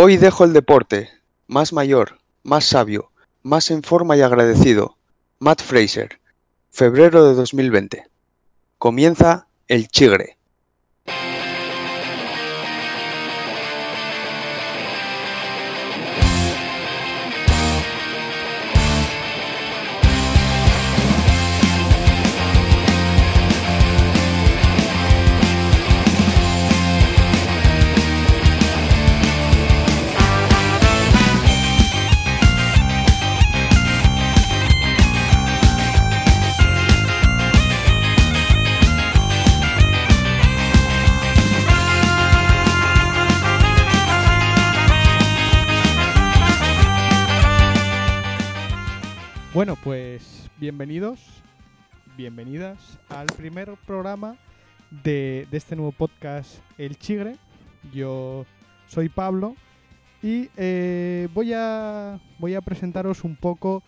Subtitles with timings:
[0.00, 1.10] Hoy dejo el deporte,
[1.48, 3.10] más mayor, más sabio,
[3.42, 4.96] más en forma y agradecido.
[5.40, 6.20] Matt Fraser,
[6.70, 8.06] febrero de 2020.
[8.78, 10.37] Comienza El Chigre.
[50.78, 51.42] Bienvenidos,
[52.16, 54.36] bienvenidas al primer programa
[55.02, 57.34] de, este nuevo podcast El Chigre.
[57.92, 58.46] Yo
[58.86, 59.56] soy Pablo
[60.22, 63.82] y eh, voy, a, voy a presentaros un poco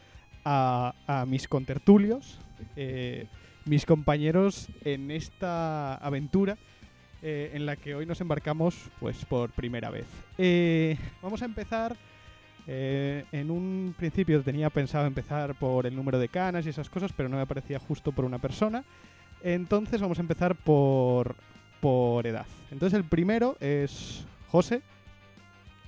[0.45, 2.41] a, mis contertulios,
[2.75, 3.29] eh,
[3.67, 6.59] mis compañeros en esta aventura
[7.23, 10.09] eh, en la que hoy nos embarcamos pues por primera vez.
[11.23, 11.97] Vamos a empezar
[12.73, 17.13] eh, en un principio tenía pensado empezar por el número de canas y esas cosas,
[17.17, 18.85] pero no me parecía justo por una persona.
[19.43, 21.35] Entonces vamos a empezar por,
[21.81, 22.47] por edad.
[22.71, 24.83] Entonces el primero es José.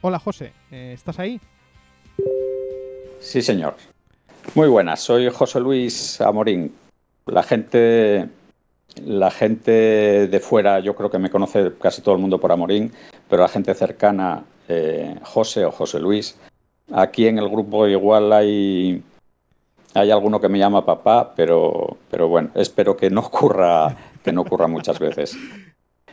[0.01, 1.41] Hola José, eh, ¿estás ahí?
[3.21, 3.77] Sí, señor.
[4.57, 6.75] Muy buenas, soy José Luis Amorín.
[7.27, 8.29] La gente,
[9.05, 9.71] la gente
[10.27, 12.91] de fuera, yo creo que me conoce casi todo el mundo por Amorín,
[13.31, 16.37] pero la gente cercana, eh, José o José Luis,
[16.91, 19.03] Aquí en el grupo igual hay,
[19.95, 24.43] hay alguno que me llama papá, pero, pero bueno, espero que no ocurra, que no
[24.43, 25.37] ocurra muchas veces.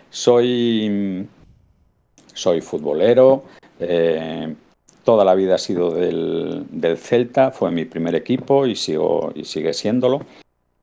[0.10, 1.28] Soy,
[2.34, 3.44] soy futbolero,
[3.80, 4.56] eh,
[5.04, 9.46] toda la vida ha sido del, del, Celta, fue mi primer equipo y, sigo, y
[9.46, 10.22] sigue siéndolo.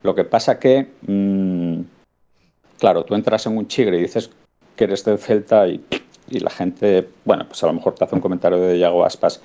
[0.01, 1.81] Lo que pasa que, mmm,
[2.77, 4.29] claro, tú entras en un chigre y dices
[4.75, 5.83] que eres del Celta y,
[6.29, 9.41] y la gente, bueno, pues a lo mejor te hace un comentario de Yago Aspas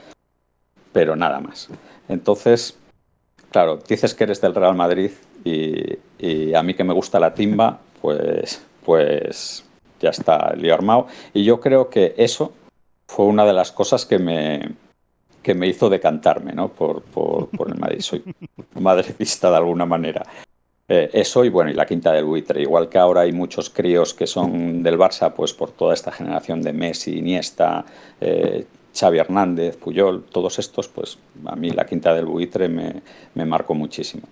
[0.93, 1.69] pero nada más.
[2.09, 2.77] Entonces,
[3.51, 5.11] claro, dices que eres del Real Madrid
[5.45, 9.65] y, a mí que me gusta la timba, pues, pues
[10.01, 11.07] ya está el lío armado.
[11.35, 12.53] Y yo creo que eso
[13.09, 14.73] fue una de las cosas que me,
[15.43, 16.69] que me hizo decantarme ¿no?
[16.69, 18.01] por, por, por el Madrid.
[18.01, 18.23] Soy
[18.81, 20.23] madridista de alguna manera.
[20.89, 22.63] Eh, eso y bueno, y la quinta del buitre.
[22.63, 26.63] Igual que ahora hay muchos críos que son del Barça, pues por toda esta generación
[26.63, 27.85] de Messi, Iniesta,
[28.21, 33.03] eh, Xavi Hernández, Puyol, todos estos, pues a mí la quinta del buitre me,
[33.35, 34.23] me marcó muchísimo.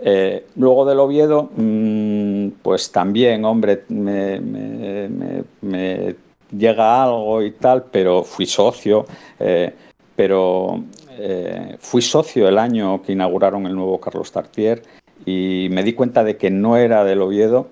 [0.00, 6.16] Eh, luego del Oviedo, mmm, pues también, hombre, me, me, me, me,
[6.56, 9.06] llega algo y tal, pero fui socio,
[9.38, 9.72] eh,
[10.16, 10.82] pero
[11.12, 14.82] eh, fui socio el año que inauguraron el nuevo Carlos Tartier
[15.24, 17.68] y me di cuenta de que no era del Oviedo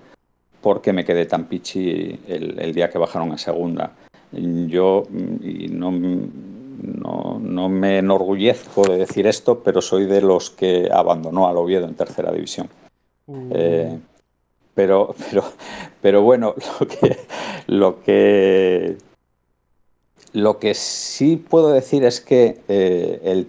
[0.61, 3.91] porque me quedé tan pichi el, el día que bajaron a segunda.
[4.33, 5.03] Yo
[5.41, 11.47] y no, no, no, me enorgullezco de decir esto, pero soy de los que abandonó
[11.47, 12.67] al Oviedo en tercera división.
[13.27, 13.49] Uh.
[13.51, 13.99] Eh,
[14.73, 15.43] pero, pero,
[16.01, 17.17] pero bueno, lo que,
[17.67, 18.97] lo que,
[20.33, 23.47] lo que sí puedo decir es que eh, el,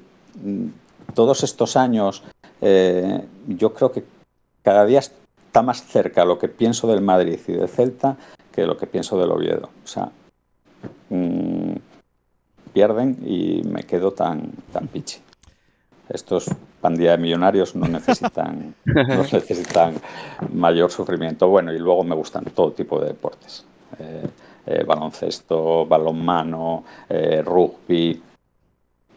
[1.15, 2.23] todos estos años
[2.61, 4.05] eh, yo creo que
[4.63, 8.17] cada día está más cerca lo que pienso del Madrid y del Celta
[8.53, 9.71] que lo que pienso del Oviedo.
[9.85, 10.11] O sea,
[11.11, 11.75] mmm,
[12.73, 15.21] pierden y me quedo tan, tan pichi.
[16.09, 16.51] Estos
[16.81, 19.95] pandilla de millonarios no necesitan, no necesitan
[20.53, 21.49] mayor sufrimiento.
[21.49, 23.65] Bueno, y luego me gustan todo tipo de deportes.
[23.99, 24.29] Eh,
[24.67, 28.23] eh, baloncesto, balonmano, eh, rugby,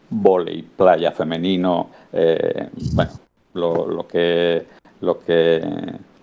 [0.10, 1.90] volei, playa femenino,
[2.94, 3.12] bueno,
[3.54, 4.66] lo, lo, que,
[5.02, 5.62] lo, que,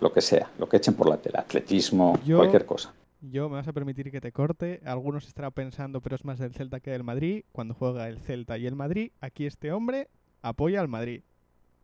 [0.01, 2.39] lo que sea, lo que echen por la tela, atletismo, Yo...
[2.39, 2.93] cualquier cosa.
[3.31, 4.81] Yo me vas a permitir que te corte.
[4.85, 7.45] Algunos estarán pensando, pero es más del Celta que del Madrid.
[7.53, 10.09] Cuando juega el Celta y el Madrid, aquí este hombre
[10.43, 11.23] apoya al Madrid.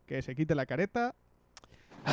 [0.06, 1.14] Que se quite la careta.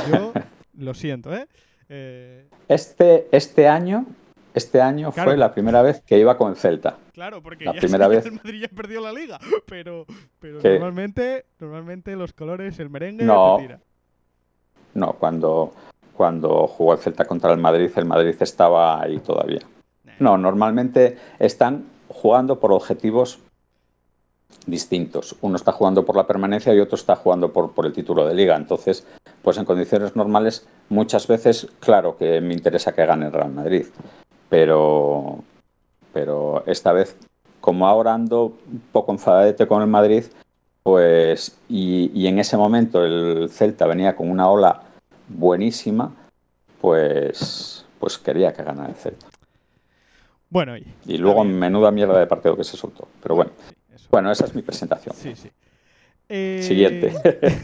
[0.10, 0.32] Yo
[0.78, 1.48] lo siento, ¿eh?
[1.90, 2.48] eh...
[2.70, 4.06] Este, este año,
[4.54, 5.32] este año claro.
[5.32, 6.98] fue la primera vez que iba con el Celta.
[7.12, 8.26] Claro, porque la ya primera vez...
[8.26, 9.40] el Madrid ya perdió la liga.
[9.66, 10.06] Pero,
[10.40, 13.80] pero normalmente, normalmente los colores, el merengue, no, te tira.
[14.94, 15.74] No, cuando
[16.18, 19.62] cuando jugó el Celta contra el Madrid, el Madrid estaba ahí todavía.
[20.20, 23.40] No, normalmente están jugando por objetivos
[24.66, 25.36] distintos.
[25.42, 28.34] Uno está jugando por la permanencia y otro está jugando por, por, el título de
[28.34, 28.56] liga.
[28.56, 29.06] Entonces,
[29.44, 33.86] pues en condiciones normales, muchas veces, claro que me interesa que gane el Real Madrid.
[34.50, 35.44] Pero,
[36.14, 37.16] pero esta vez,
[37.62, 40.24] como ahora ando un poco enfadadete con el Madrid,
[40.88, 44.84] pues y, en ese momento el Celta venía con una ola
[45.28, 46.16] buenísima,
[46.82, 49.28] pues, pues quería que ganara el Celta.
[50.50, 53.08] Bueno, y, luego menuda mierda de partido que se soltó.
[53.22, 53.52] Pero bueno,
[54.10, 55.14] bueno, esa es mi presentación.
[55.16, 55.50] Sí, sí.
[56.62, 57.14] Siguiente.
[57.24, 57.60] Eh,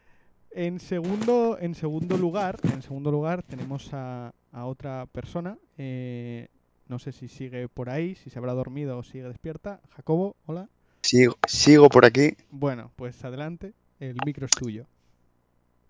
[0.50, 5.58] en segundo, en segundo lugar, en segundo lugar tenemos a, otra persona.
[5.78, 6.48] Eh,
[6.88, 9.80] no sé si sigue por ahí, si se habrá dormido o sigue despierta.
[9.96, 10.68] Jacobo, hola.
[11.02, 12.36] Sigo, sigo por aquí.
[12.50, 14.86] Bueno, pues adelante, el micro es tuyo.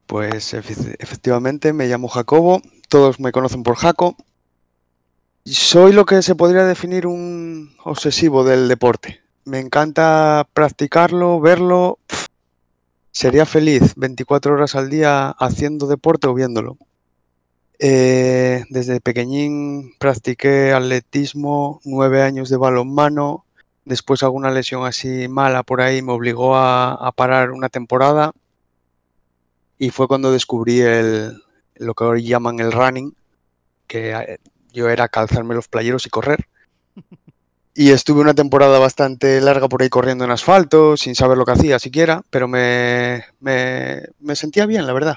[0.06, 4.16] Pues efectivamente, me llamo Jacobo, todos me conocen por Jaco.
[5.44, 9.20] Soy lo que se podría definir un obsesivo del deporte.
[9.44, 11.98] Me encanta practicarlo, verlo.
[13.10, 16.76] Sería feliz 24 horas al día haciendo deporte o viéndolo.
[17.78, 23.46] Eh, desde pequeñín practiqué atletismo, nueve años de balonmano,
[23.86, 28.32] Después alguna lesión así mala por ahí me obligó a, parar una temporada
[29.78, 31.42] y fue cuando descubrí el,
[31.76, 33.14] lo que hoy llaman el running,
[33.86, 34.38] que eh,
[34.72, 36.46] yo era calzarme los playeros y correr.
[37.78, 41.52] Y estuve una temporada bastante larga por ahí corriendo en asfalto, sin saber lo que
[41.52, 45.16] hacía siquiera, pero me, me, me sentía bien, la verdad.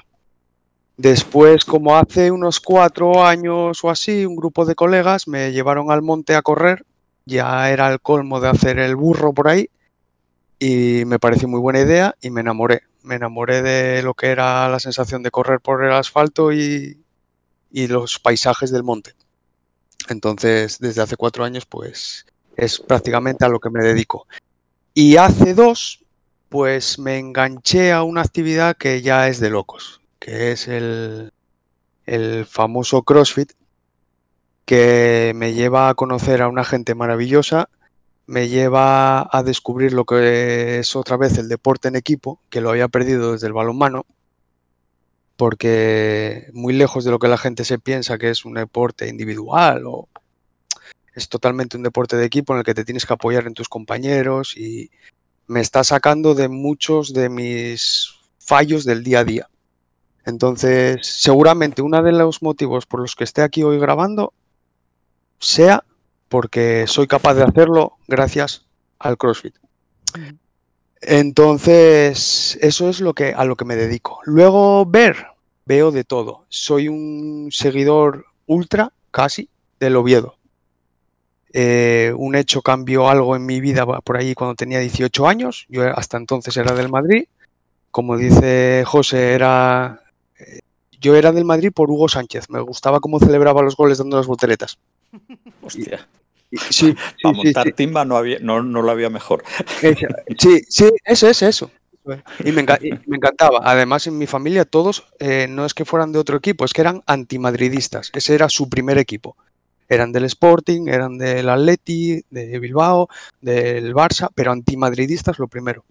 [0.98, 6.02] Después, como hace unos cuatro años o así, un grupo de colegas me llevaron al
[6.02, 6.84] monte a correr
[7.30, 9.70] ya era el colmo de hacer el burro por ahí
[10.58, 12.82] y me pareció muy buena idea y me enamoré.
[13.02, 16.98] Me enamoré de lo que era la sensación de correr por el asfalto y,
[17.72, 19.14] los paisajes del monte.
[20.08, 22.26] Entonces, desde hace cuatro años, pues
[22.56, 24.26] es prácticamente a lo que me dedico.
[24.92, 26.04] Y hace dos,
[26.48, 31.32] pues me enganché a una actividad que ya es de locos, que es el,
[32.06, 33.52] el famoso CrossFit,
[34.64, 37.68] que me lleva a conocer a una gente maravillosa,
[38.30, 42.70] me lleva a descubrir lo que es otra vez el deporte en equipo, que lo
[42.70, 44.06] había perdido desde el balonmano,
[45.36, 49.82] porque muy lejos de lo que la gente se piensa que es un deporte individual
[49.84, 50.08] o
[51.12, 53.68] es totalmente un deporte de equipo en el que te tienes que apoyar en tus
[53.68, 54.92] compañeros y
[55.48, 59.50] me está sacando de muchos de mis fallos del día a día.
[60.24, 64.32] Entonces, seguramente uno de los motivos por los que esté aquí hoy grabando
[65.40, 65.82] sea
[66.30, 68.64] porque soy capaz de hacerlo gracias
[69.00, 69.56] al CrossFit.
[71.02, 74.20] Entonces, eso es lo que, a lo que me dedico.
[74.24, 75.26] Luego, ver,
[75.66, 76.46] veo de todo.
[76.48, 79.48] Soy un seguidor ultra, casi,
[79.80, 80.36] del Oviedo.
[81.52, 85.66] Eh, un hecho cambió algo en mi vida por ahí cuando tenía 18 años.
[85.68, 87.24] Yo hasta entonces era del Madrid.
[87.90, 90.00] Como dice José, era.
[90.38, 90.60] Eh,
[91.00, 92.50] yo era del Madrid por Hugo Sánchez.
[92.50, 94.78] Me gustaba cómo celebraba los goles dando las volteretas.
[95.62, 96.06] Hostia.
[96.70, 99.44] Sí, Para montar timba no, había, no, lo había mejor.
[100.38, 101.70] Sí, sí, eso es eso.
[102.44, 103.60] Y me, encantaba.
[103.62, 106.80] Además, en mi familia todos eh, no es que fueran de otro equipo, es que
[106.80, 108.10] eran antimadridistas.
[108.14, 109.36] Ese era su primer equipo.
[109.88, 113.08] Eran del Sporting, eran del Atleti, de Bilbao,
[113.40, 115.84] del Barça, pero antimadridistas lo primero.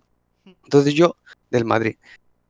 [0.46, 1.16] Entonces yo,
[1.52, 1.98] del Madrid.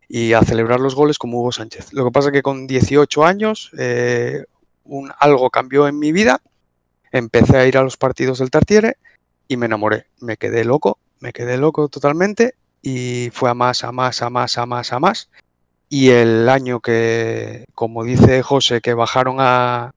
[0.08, 1.94] Y a celebrar los goles como Hugo Sánchez.
[1.94, 4.46] Lo que pasa es que con 18 años eh,
[4.84, 6.42] un, algo cambió en mi vida
[7.12, 8.98] empecé a ir a los partidos del Tartiere
[9.48, 10.08] y me enamoré.
[10.20, 14.58] Me quedé loco, me quedé loco totalmente y fue a más, a más, a más,
[14.58, 15.30] a más, a más.
[15.90, 19.92] Y el año que, como dice José, que bajaron a,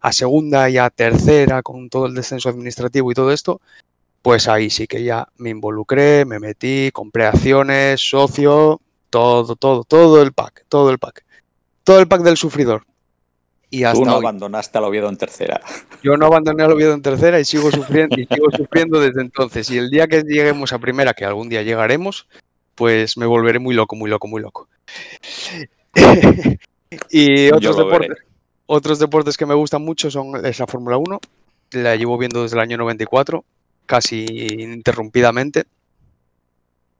[0.00, 3.60] a segunda y a tercera con todo el descenso administrativo y todo esto,
[4.22, 8.80] pues ahí sí que ya me involucré, me metí, compré acciones, socio,
[9.10, 11.24] todo, todo, todo el pack, todo el pack.
[11.84, 12.84] Todo el pack del sufridor.
[13.70, 15.60] Y hasta Tú no abandonaste al Oviedo en tercera.
[16.02, 19.68] Yo no abandoné al Oviedo en tercera y sigo sufriendo, y sigo sufriendo desde entonces.
[19.70, 22.28] Y el día que lleguemos a primera, que algún día llegaremos,
[22.76, 24.68] pues me volveré muy loco, muy loco, muy loco.
[27.10, 28.18] y otros deportes,
[28.66, 31.20] otros deportes que me gustan mucho son es la Fórmula 1.
[31.72, 33.44] La llevo viendo desde el año 94,
[33.86, 35.64] casi interrumpidamente.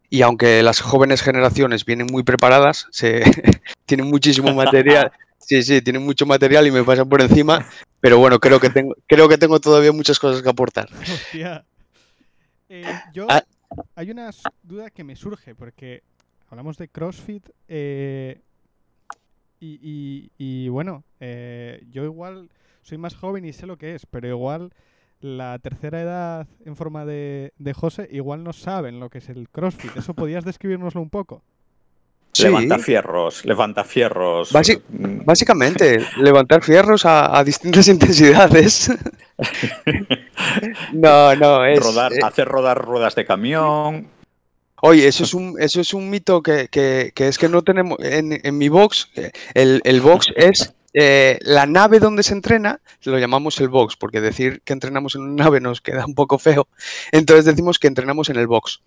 [0.09, 3.23] Y aunque las jóvenes generaciones vienen muy preparadas, se,
[3.87, 5.13] tienen muchísimo material,
[5.47, 7.65] Sí, sí, tiene mucho material y me pasa por encima,
[8.01, 10.89] pero bueno, creo que tengo, creo que tengo todavía muchas cosas que aportar.
[11.01, 11.65] Hostia.
[12.69, 13.45] Eh, yo ah.
[13.95, 14.29] hay una
[14.65, 16.03] duda que me surge porque
[16.51, 18.41] hablamos de CrossFit eh,
[19.61, 22.51] y, bueno, eh, yo igual
[22.83, 24.73] soy más joven y sé lo que es, pero igual
[25.21, 29.49] la tercera edad en forma de, de José igual no saben lo que es el
[29.49, 29.97] CrossFit.
[29.97, 31.45] ¿Eso podías describirnoslo un poco?
[32.45, 34.51] Levanta fierros, levanta fierros.
[35.25, 38.91] básicamente, levantar fierros a, distintas intensidades.
[40.93, 41.79] No, no, es.
[41.81, 44.09] rodar, eh, hacer rodar ruedas de camión.
[44.83, 47.99] Oye, eso es un, eso es un mito que, que- que es que no tenemos.
[48.01, 52.81] En, en mi box, eh, el, el box es eh, la nave donde se entrena,
[53.05, 56.39] lo llamamos el box, porque decir que entrenamos en una nave nos queda un poco
[56.39, 56.69] feo.
[57.13, 58.81] Entonces decimos que entrenamos en el box.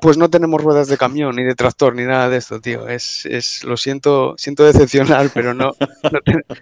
[0.00, 2.88] Pues no tenemos ruedas de camión, ni de tractor, ni nada de esto, tío.
[2.88, 5.72] Es, es, lo siento, siento decepcionar, pero no,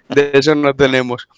[0.08, 1.28] de eso no tenemos.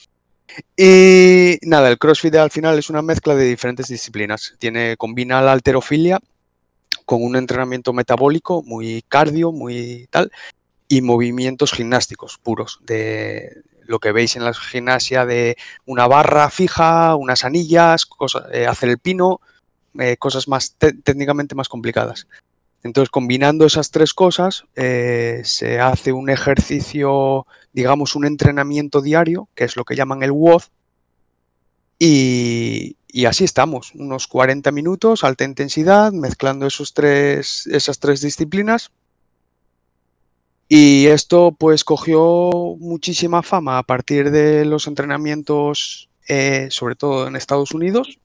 [0.77, 4.55] Y nada, el CrossFit al final es una mezcla de diferentes disciplinas.
[4.59, 6.21] Tiene, combina la alterofilia
[7.05, 10.31] con un entrenamiento metabólico muy cardio, muy tal,
[10.89, 17.15] y movimientos gimnásticos puros, de lo que veis en la gimnasia de una barra fija,
[17.15, 18.07] unas anillas,
[18.53, 19.41] eh, hacer el pino,
[20.01, 22.27] eh, cosas más te- técnicamente más complicadas.
[22.83, 29.65] Entonces, combinando esas tres cosas, eh, se hace un ejercicio, digamos, un entrenamiento diario, que
[29.65, 30.63] es lo que llaman el WOD,
[31.99, 38.91] y, y así estamos, unos 40 minutos, alta intensidad, mezclando esos tres, esas tres disciplinas.
[40.69, 47.37] Y esto pues cogió muchísima fama a partir de los entrenamientos, eh, sobre todo en
[47.37, 48.19] Estados Unidos.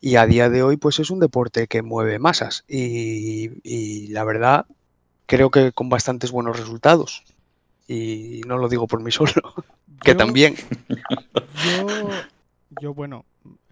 [0.00, 2.64] Y a día de hoy pues es un deporte que mueve masas.
[2.68, 4.66] Y, y la verdad
[5.26, 7.24] creo que con bastantes buenos resultados.
[7.88, 9.32] Y no lo digo por mí solo,
[10.02, 10.54] que Yo- también.
[11.62, 11.86] Yo,
[12.80, 13.24] yo, bueno,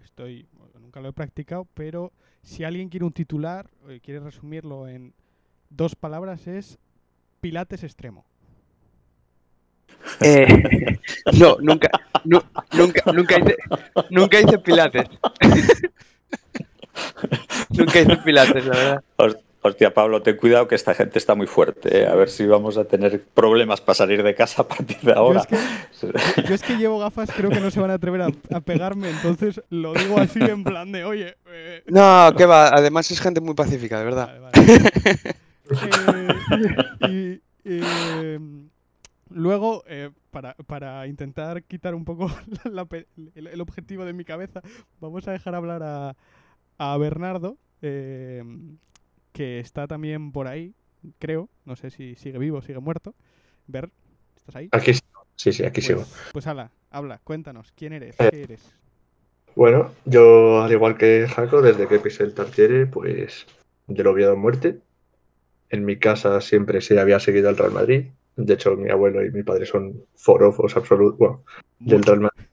[0.03, 0.45] estoy,
[0.79, 2.11] nunca lo he practicado, pero
[2.43, 5.13] si alguien quiere un titular, eh, quiere resumirlo en
[5.69, 6.77] dos palabras, es
[7.41, 8.25] Pilates extremo.
[10.21, 10.45] Eh,
[11.39, 11.89] no, nunca,
[12.25, 12.43] nu-
[12.73, 13.55] nunca, nunca hice,
[14.09, 15.07] nunca hice pilates.
[17.77, 19.03] nunca hice pilates, la verdad.
[19.17, 22.03] Hos- Hostia, Pablo, ten cuidado que esta gente está muy fuerte.
[22.03, 22.07] ¿eh?
[22.07, 25.17] A ver si vamos a tener problemas para salir de casa a partir de Yo
[25.17, 25.41] ahora.
[25.41, 25.57] es, que,
[26.47, 29.09] yo es que llevo gafas, creo que no se van a atrever a, a pegarme,
[29.09, 33.41] entonces lo digo así en plan de, oye, eh, No, que va, además es gente
[33.41, 34.39] muy pacífica, de verdad.
[34.39, 35.33] Vale, vale.
[35.85, 36.45] Eh,
[37.01, 38.39] y, eh,
[39.29, 42.31] luego, eh, para, para intentar quitar un poco
[42.63, 44.61] la pe- el, el objetivo de mi cabeza,
[44.99, 46.15] vamos a dejar hablar a,
[46.79, 48.43] a Bernardo, eh,
[49.31, 50.73] que está también por ahí,
[51.19, 51.49] creo.
[51.65, 53.13] No sé si sigue vivo o sigue muerto.
[53.67, 53.91] Ver,
[54.37, 54.69] ¿estás ahí?
[54.71, 55.25] Aquí sigo.
[55.35, 55.99] Sí, sí, aquí sigo.
[55.99, 58.15] Pues, pues habla, habla, cuéntanos, ¿quién eres?
[58.19, 58.29] Eh.
[58.31, 58.73] ¿Qué eres?
[59.55, 63.45] Bueno, yo, al igual que Jaco, desde que pisé el Tartiere, pues
[63.87, 64.79] del Oviedo a muerte.
[65.69, 68.05] En mi casa siempre se había seguido al Real Madrid.
[68.35, 71.43] De hecho, mi abuelo y mi padre son forofos absolutos bueno,
[71.79, 72.48] del Real Madrid.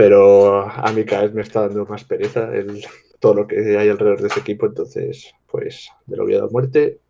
[0.00, 2.82] Pero a mí cada vez me está dando más pereza el,
[3.18, 4.64] todo lo que hay alrededor de ese equipo.
[4.64, 7.00] Entonces, pues del Oviedo a muerte.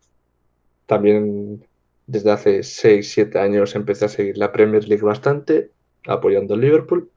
[0.87, 1.65] También
[2.05, 5.71] desde hace 6, 7 años empecé a seguir la Premier League bastante,
[6.05, 7.09] apoyando al Liverpool.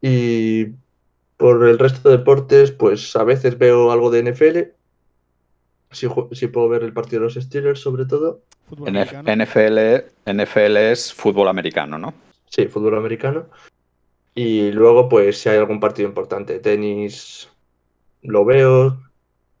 [0.00, 0.68] Y
[1.36, 4.58] por el resto de deportes, pues a veces veo algo de NFL.
[5.90, 8.40] Si, si puedo ver el partido de los Steelers, sobre todo.
[8.70, 12.14] NFL, NFL es fútbol americano, ¿no?
[12.48, 13.46] Sí, fútbol americano.
[14.34, 17.50] Y luego, pues si hay algún partido importante de tenis,
[18.22, 19.02] lo veo.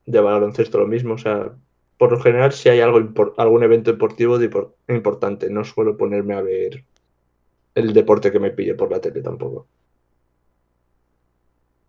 [0.06, 1.14] De baloncesto lo mismo.
[1.14, 1.58] O sea,
[1.98, 2.98] por lo general, si hay algo
[3.38, 6.86] algún evento deportivo de impor- importante, no suelo ponerme a ver
[7.74, 9.70] el deporte que me pille por la tele tampoco.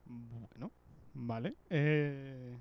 [0.06, 0.72] Bueno,
[1.14, 1.56] vale.
[1.70, 2.58] Eh,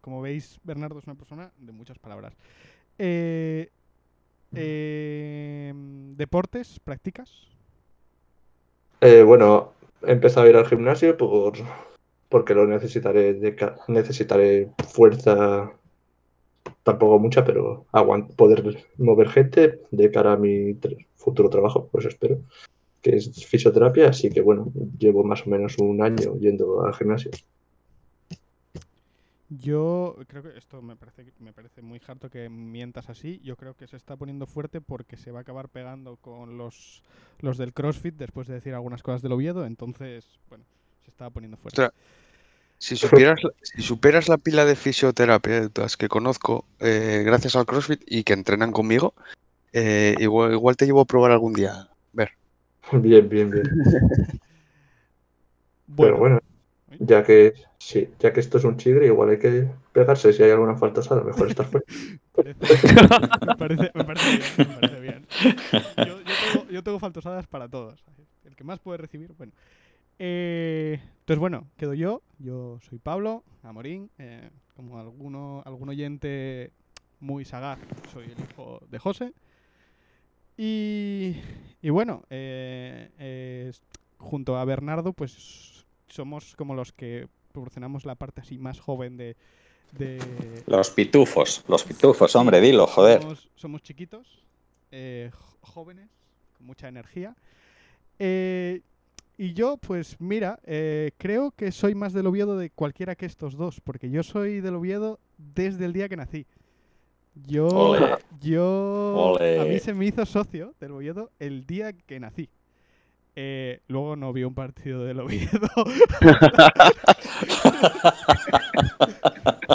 [0.00, 2.34] como veis, Bernardo es una persona de muchas palabras.
[2.98, 3.70] Eh,
[4.54, 5.72] eh,
[6.16, 6.80] ¿Deportes?
[6.80, 7.48] ¿Practicas?
[9.00, 11.54] Eh, bueno, he empezado a ir al gimnasio por,
[12.28, 13.56] porque lo necesitaré, de
[13.88, 15.72] necesitaré fuerza,
[16.82, 17.86] tampoco mucha, pero
[18.36, 20.76] poder mover gente de cara a mi
[21.16, 22.40] futuro trabajo, pues espero,
[23.02, 27.30] que es fisioterapia, así que bueno, llevo más o menos un año yendo al gimnasio.
[29.50, 33.40] Yo creo que esto me parece, me parece muy harto que mientas así.
[33.42, 37.02] Yo creo que se está poniendo fuerte porque se va a acabar pegando con los,
[37.40, 39.64] los del CrossFit después de decir algunas cosas del Oviedo.
[39.64, 40.64] Entonces, bueno,
[41.02, 41.80] se está poniendo fuerte.
[41.80, 41.92] Ostras.
[42.80, 48.22] Si supieras, si superas la pila de fisioterapeutas que conozco eh, gracias al CrossFit y
[48.22, 49.14] que entrenan conmigo,
[49.72, 51.88] eh, igual, igual te llevo a probar algún día.
[52.12, 52.30] Ver.
[52.92, 53.64] Bien, bien, bien.
[55.96, 56.38] Pero bueno,
[56.98, 60.50] ya que sí, ya que esto es un chigre, igual hay que pegarse si hay
[60.50, 61.86] alguna falta mejor estar fuera.
[62.44, 62.54] Me,
[63.54, 63.90] parece,
[65.00, 65.26] bien,
[66.70, 68.02] yo tengo faltosadas para todos.
[68.44, 69.52] El que más puede recibir, bueno.
[70.18, 72.22] Eh, entonces, bueno, quedo yo.
[72.38, 74.10] Yo soy Pablo Amorín.
[74.18, 76.70] eh, como alguno, algún oyente
[77.18, 77.80] muy sagaz,
[78.12, 79.32] soy el hijo de José.
[80.56, 81.36] Y,
[81.82, 83.72] y bueno, eh, eh,
[84.18, 85.77] junto a Bernardo, pues
[86.08, 89.36] somos como los que proporcionamos la parte así más joven de...
[89.92, 90.18] de...
[90.66, 93.22] Los pitufos, los pitufos, hombre, dilo, joder.
[93.22, 94.44] Somos, somos chiquitos,
[94.90, 96.08] eh, jóvenes,
[96.56, 97.34] con mucha energía.
[98.18, 98.80] Eh,
[99.36, 103.56] y yo, pues mira, eh, creo que soy más del Oviedo de cualquiera que estos
[103.56, 106.46] dos, porque yo soy del Oviedo desde el día que nací.
[107.46, 107.96] Yo,
[108.40, 112.48] yo, a mí se me hizo socio del Oviedo el día que nací.
[113.40, 115.68] Eh, luego no vi un partido del Oviedo.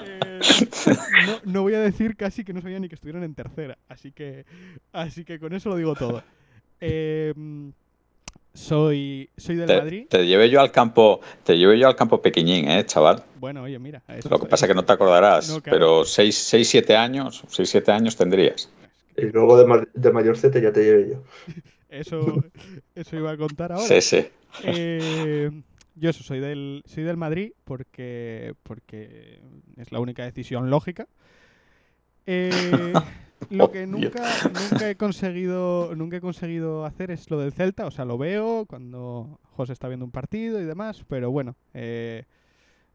[0.04, 0.40] Eh,
[1.28, 4.12] no, no voy a decir casi que no sabía ni que estuvieran en tercera, así
[4.12, 4.46] que,
[4.92, 6.24] así que con eso lo digo todo.
[6.82, 7.34] Eh,
[8.54, 10.08] soy, soy del Te, Madrid.
[10.10, 13.24] te llevé yo al campo, te llevé yo al campo pequeñín, eh, chaval.
[13.40, 14.02] Bueno, oye, mira.
[14.10, 15.78] eso Lo que pasa es que no te acordarás, No, claro.
[15.80, 18.70] pero 6, 6, 7 años, 6, 7 años tendrías.
[19.16, 21.24] Y luego de, ma- de mayorcete ya te llevé yo.
[21.94, 22.44] Eso,
[22.96, 23.88] eso iba a contar ahora.
[23.88, 24.28] Sí, sí.
[24.60, 25.52] Eh,
[25.96, 29.42] yo eso, soy del, soy del Madrid porque, porque
[29.78, 31.08] es la única decisión lógica.
[32.26, 33.02] Eh,
[33.50, 37.86] lo que Oh, nunca, nunca he conseguido nunca he conseguido hacer es lo del Celta.
[37.86, 42.26] O sea, lo veo cuando José está viendo un partido y demás, pero bueno, eh,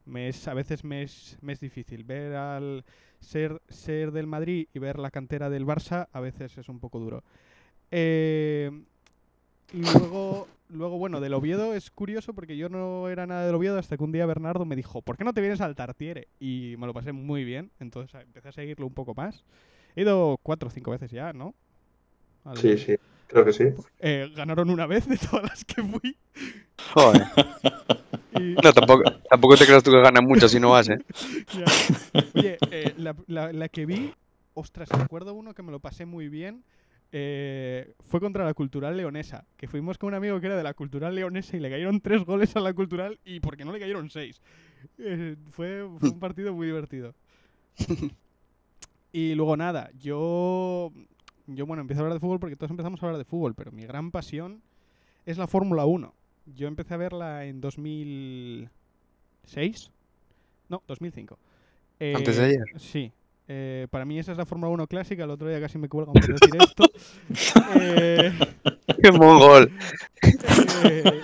[0.05, 2.85] me es, a veces me es, me es difícil ver al
[3.19, 6.99] ser, ser del Madrid y ver la cantera del Barça, a veces es un poco
[6.99, 7.23] duro.
[7.91, 8.71] Eh,
[9.73, 13.97] luego, luego, bueno, del Oviedo es curioso porque yo no era nada del Oviedo hasta
[13.97, 16.27] que un día Bernardo me dijo, ¿por qué no te vienes al Tartiere?
[16.39, 19.43] Y me lo pasé muy bien, entonces empecé a seguirlo un poco más.
[19.95, 21.53] He ido cuatro o cinco veces ya, ¿no?
[22.45, 22.95] Al- Sí, sí,
[23.27, 23.63] creo que sí.
[23.99, 26.17] Eh, ganaron una vez de todas las que fui.
[26.93, 27.27] Joder.
[28.31, 30.99] y- No, tampoco, tampoco te creas tú que ganas mucho si no vas, ¿eh?
[31.51, 31.73] Ya.
[32.35, 34.15] Oye, eh, la, la- la que vi,
[34.53, 36.63] ostras, recuerdo uno que me lo pasé muy bien.
[37.11, 40.73] Eh, fue contra la Cultural Leonesa, que fuimos con un amigo que era de la
[40.73, 44.09] Cultural Leonesa y le cayeron tres goles a la Cultural y porque no le cayeron
[44.09, 44.41] seis.
[44.97, 47.13] Eh, fue, fue un partido muy divertido.
[49.11, 50.91] Y luego nada, yo,
[51.47, 53.71] yo bueno, empiezo a hablar de fútbol porque todos empezamos a hablar de fútbol, pero
[53.71, 54.61] mi gran pasión
[55.25, 56.13] es la Fórmula 1.
[56.55, 58.69] Yo empecé a verla en 2006.
[60.69, 61.37] No, 2005.
[62.15, 62.63] Antes de Eh, ayer.
[62.79, 63.11] Sí.
[63.51, 65.23] Eh, para mí esa es la Fórmula 1 clásica.
[65.23, 66.85] El otro día casi me cuelgan por decir esto.
[67.81, 68.31] Eh,
[69.01, 69.71] ¡Qué mongol!
[70.85, 71.21] eh,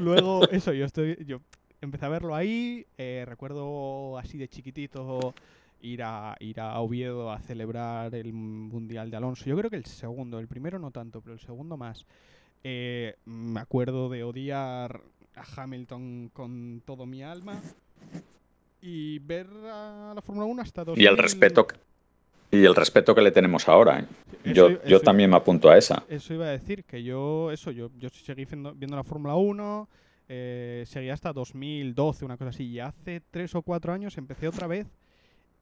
[0.00, 1.16] luego, eso, yo estoy.
[1.24, 1.40] Yo
[1.80, 2.84] empecé a verlo ahí.
[2.98, 5.34] eh, recuerdo así de chiquitito
[5.80, 9.44] ir a, ir a Oviedo a celebrar el Mundial de Alonso.
[9.44, 12.06] Yo creo que el segundo, el primero no tanto, pero el segundo más.
[12.64, 15.00] Me acuerdo de odiar
[15.36, 17.60] a Hamilton con todo mi alma.
[18.82, 21.02] Y ver a la Fórmula 1 hasta 2000...
[21.02, 21.76] Y el respeto que-
[22.50, 24.00] y el respeto que le tenemos ahora.
[24.00, 24.04] ¿eh?
[24.44, 26.02] Eso- Yo, yo también me apunto a esa.
[26.08, 29.88] Eso iba a decir, que yo, eso, yo, yo seguí viendo, viendo la Fórmula 1,
[30.28, 34.66] eh, seguí hasta 2012, una cosa así, y hace tres o cuatro años empecé otra
[34.66, 34.86] vez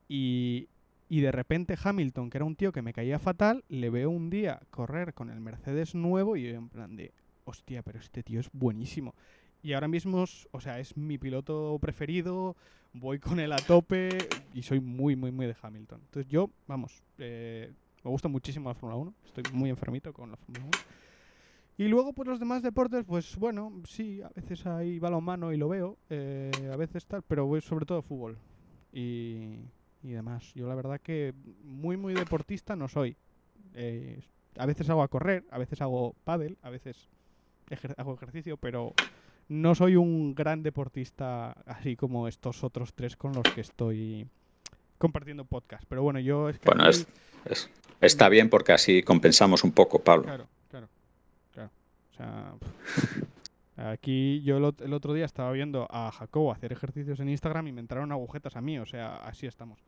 [0.09, 0.69] y,
[1.09, 4.31] y de repente Hamilton, que era un tío que me caía fatal, le veo un
[4.31, 7.13] día correr con el Mercedes nuevo y yo en plan de,
[7.45, 9.15] hostia, pero este tío es buenísimo.
[9.63, 12.57] Y ahora mismo, o sea, es mi piloto preferido,
[12.93, 16.01] voy con él a tope y soy muy, muy, muy de Hamilton.
[16.03, 17.73] Entonces yo, vamos, eh,
[18.05, 20.81] me gusta muchísimo la Fórmula 1, estoy muy enfermito con la Fórmula 1.
[21.77, 25.69] Y luego, pues los demás deportes, pues bueno, sí, a veces hay balonmano y lo
[25.69, 28.39] veo, eh, a veces tal, pero voy sobre todo fútbol
[28.93, 29.61] y,
[30.03, 30.53] y demás.
[30.55, 33.17] Yo la verdad que muy, muy deportista no soy.
[33.75, 34.21] Eh,
[34.59, 37.09] a veces hago a correr, a veces hago pádel, a veces
[37.71, 38.97] ejer- hago ejercicio, pero
[39.51, 44.27] no soy un gran deportista así como estos otros tres con los que estoy
[44.97, 45.85] compartiendo podcast.
[45.89, 47.07] Pero bueno, yo es que Bueno, es-
[47.45, 47.69] es-
[48.01, 50.23] está bien porque así compensamos un poco, Pablo.
[50.25, 50.89] Claro, claro,
[51.53, 51.71] claro.
[52.13, 52.15] O
[53.77, 57.67] sea, aquí yo el, el otro día estaba viendo a Jacobo hacer ejercicios en Instagram
[57.69, 59.81] y me entraron agujetas a mí, o sea, así estamos.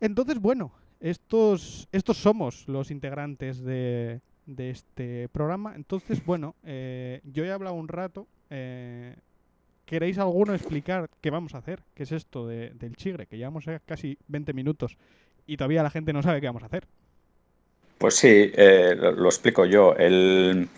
[0.00, 4.20] Entonces, bueno, estos, estos somos los integrantes de,
[4.56, 5.74] de este programa.
[5.76, 8.26] Entonces, bueno, eh, yo he hablado un rato.
[8.50, 9.14] eh,
[9.86, 11.80] ¿Queréis alguno explicar qué vamos a hacer?
[11.94, 13.26] ¿Qué es esto de- del chigre?
[13.26, 14.96] Que llevamos casi 20 minutos
[15.48, 16.84] y todavía la gente no sabe qué vamos a hacer.
[17.98, 19.96] Pues sí, eh, lo, lo explico yo.
[19.96, 20.68] El,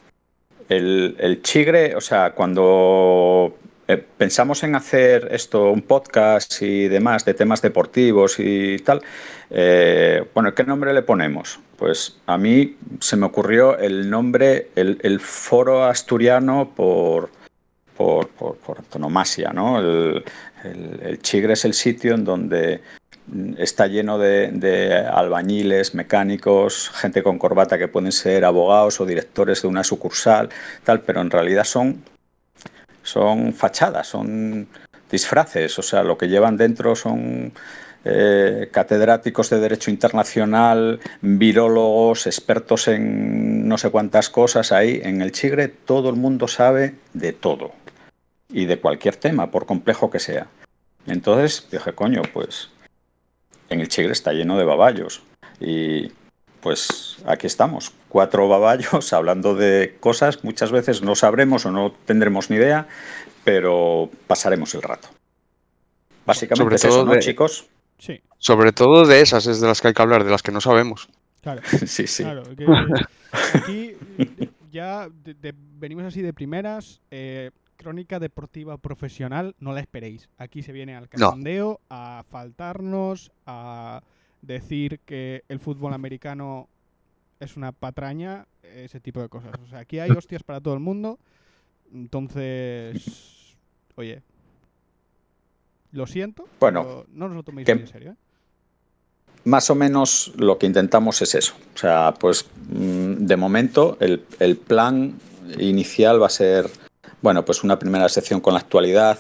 [0.70, 7.24] el- el chigre, o sea, cuando eh, pensamos en hacer esto, un podcast y demás
[7.24, 9.02] de temas deportivos y tal,
[9.50, 11.58] eh, bueno, ¿qué nombre le ponemos?
[11.76, 17.30] Pues a mí se me ocurrió el nombre, el, foro asturiano por,
[17.96, 18.28] por,
[18.78, 19.80] antonomasia, ¿no?
[19.80, 20.24] El,
[21.22, 22.80] chigre es el sitio en donde
[23.58, 29.68] está lleno de, albañiles, mecánicos, gente con corbata que pueden ser abogados o directores de
[29.68, 30.50] una sucursal,
[30.84, 32.04] tal, pero en realidad son,
[33.02, 34.68] son fachadas, son
[35.10, 37.52] disfraces, o sea, lo que llevan dentro son
[38.04, 44.72] eh, catedráticos de Derecho Internacional, virólogos, expertos en no sé cuántas cosas.
[44.72, 47.72] Ahí en el Chigre todo el mundo sabe de todo
[48.48, 50.48] y de cualquier tema, por complejo que sea.
[51.06, 52.70] Entonces dije, coño, pues
[53.68, 55.22] en el Chigre está lleno de baballos.
[55.60, 56.10] Y
[56.62, 62.48] pues aquí estamos, cuatro baballos hablando de cosas, muchas veces no sabremos o no tendremos
[62.48, 62.86] ni idea,
[63.44, 65.08] pero pasaremos el rato.
[66.24, 67.66] Básicamente es eso, ¿no, chicos?
[67.98, 68.20] Sí.
[68.38, 70.60] Sobre todo de esas es de las que hay que hablar, de las que no
[70.60, 71.08] sabemos.
[71.42, 71.60] Claro.
[71.86, 72.24] sí, sí.
[73.54, 73.96] aquí
[74.70, 75.08] ya
[75.78, 77.00] venimos así de primeras.
[77.10, 80.28] Eh, crónica deportiva profesional, no la esperéis.
[80.38, 84.02] Aquí se viene al cachondeo, a faltarnos, a
[84.42, 86.68] decir que el fútbol americano
[87.40, 89.52] es una patraña, ese tipo de cosas.
[89.64, 91.18] O sea, aquí hay hostias para todo el mundo.
[91.92, 93.56] Entonces,
[93.96, 94.22] oye,
[95.92, 98.10] lo siento, bueno, no nos lo toméis en serio.
[98.12, 98.16] ¿eh?
[99.44, 101.54] Más o menos lo que intentamos es eso.
[101.74, 105.14] O sea, pues mm, de momento el, el plan
[105.58, 106.70] inicial va a ser
[107.22, 109.18] bueno, pues una primera sección con la actualidad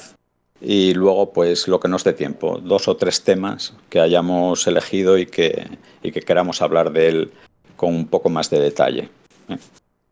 [0.62, 5.18] y luego pues lo que nos dé tiempo, dos o tres temas que hayamos elegido
[5.18, 5.66] y que,
[6.02, 7.32] y que queramos hablar de él
[7.76, 9.08] con un poco más de detalle.
[9.48, 9.58] ¿eh?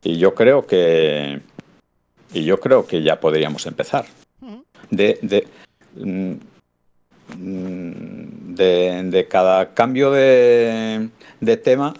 [0.03, 1.41] Y yo creo que
[2.33, 4.07] y yo creo que ya podríamos empezar.
[4.91, 5.47] De, de,
[5.97, 6.35] mm,
[8.55, 11.09] de, cada cambio de,
[11.41, 11.95] de, tema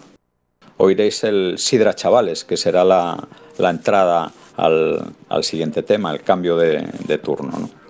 [0.77, 7.17] oiréis el Sidra Chavales, que será la, la entrada al, siguiente tema, el cambio de,
[7.23, 7.51] turno.
[7.57, 7.80] ¿no?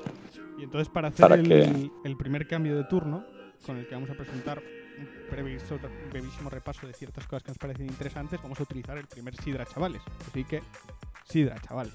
[0.72, 3.26] Entonces para hacer el, primer cambio de turno,
[3.66, 4.64] con el que vamos a presentar
[4.98, 5.10] un
[6.10, 9.66] brevísimo repaso de ciertas cosas que nos parecen interesantes, vamos a utilizar el primer Sidra
[9.66, 10.02] Chavales.
[10.30, 10.64] Así que,
[11.26, 11.94] Sidra Chavales.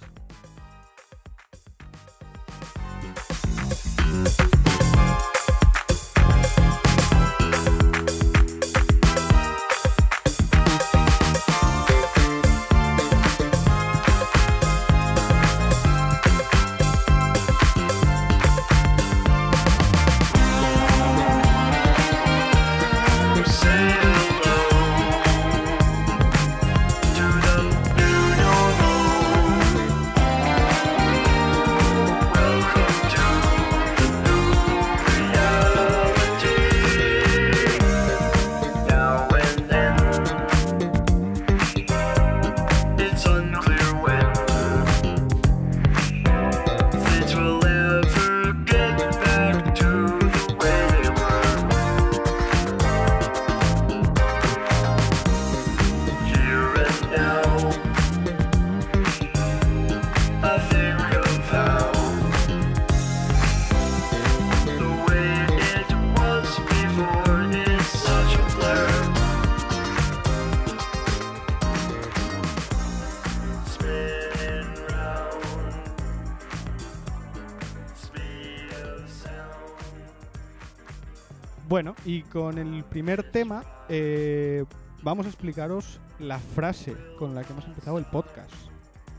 [81.76, 84.64] Bueno, y con el primer tema eh,
[85.02, 88.50] vamos a explicaros la frase con la que hemos empezado el podcast.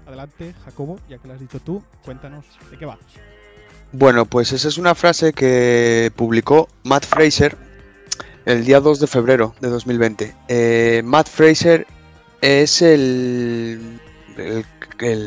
[0.07, 2.97] Adelante, Jacobo, ya que lo has dicho tú, cuéntanos de qué va.
[3.91, 7.55] Bueno, pues esa es una frase que publicó Matt Fraser
[8.45, 10.35] el día 2 de febrero de 2020.
[10.47, 11.85] Eh, Matt Fraser
[12.41, 13.99] es el,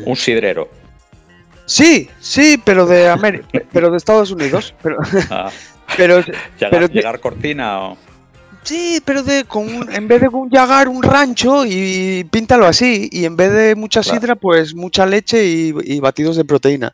[0.05, 0.67] Un sidrero.
[1.65, 4.75] Sí, sí, pero de América, pero de Estados Unidos.
[4.83, 4.97] Pero,
[5.29, 5.49] ah.
[5.97, 6.23] Pero,
[6.59, 7.97] pero llegar cortina o.
[8.63, 13.09] Sí, pero de con en vez de un llagar un rancho y píntalo así.
[13.11, 16.93] Y en vez de mucha sidra, pues mucha leche y, batidos de proteína.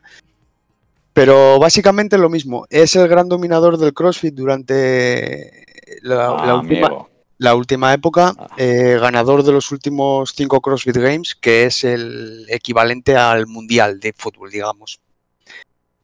[1.12, 2.66] Pero básicamente lo mismo.
[2.70, 5.66] Es el gran dominador del CrossFit durante
[6.02, 7.06] la, ah, última,
[7.36, 8.34] la última, época.
[8.38, 8.48] Ah.
[8.56, 14.14] Eh, ganador de los últimos cinco CrossFit Games, que es el equivalente al mundial de
[14.16, 15.00] fútbol, digamos.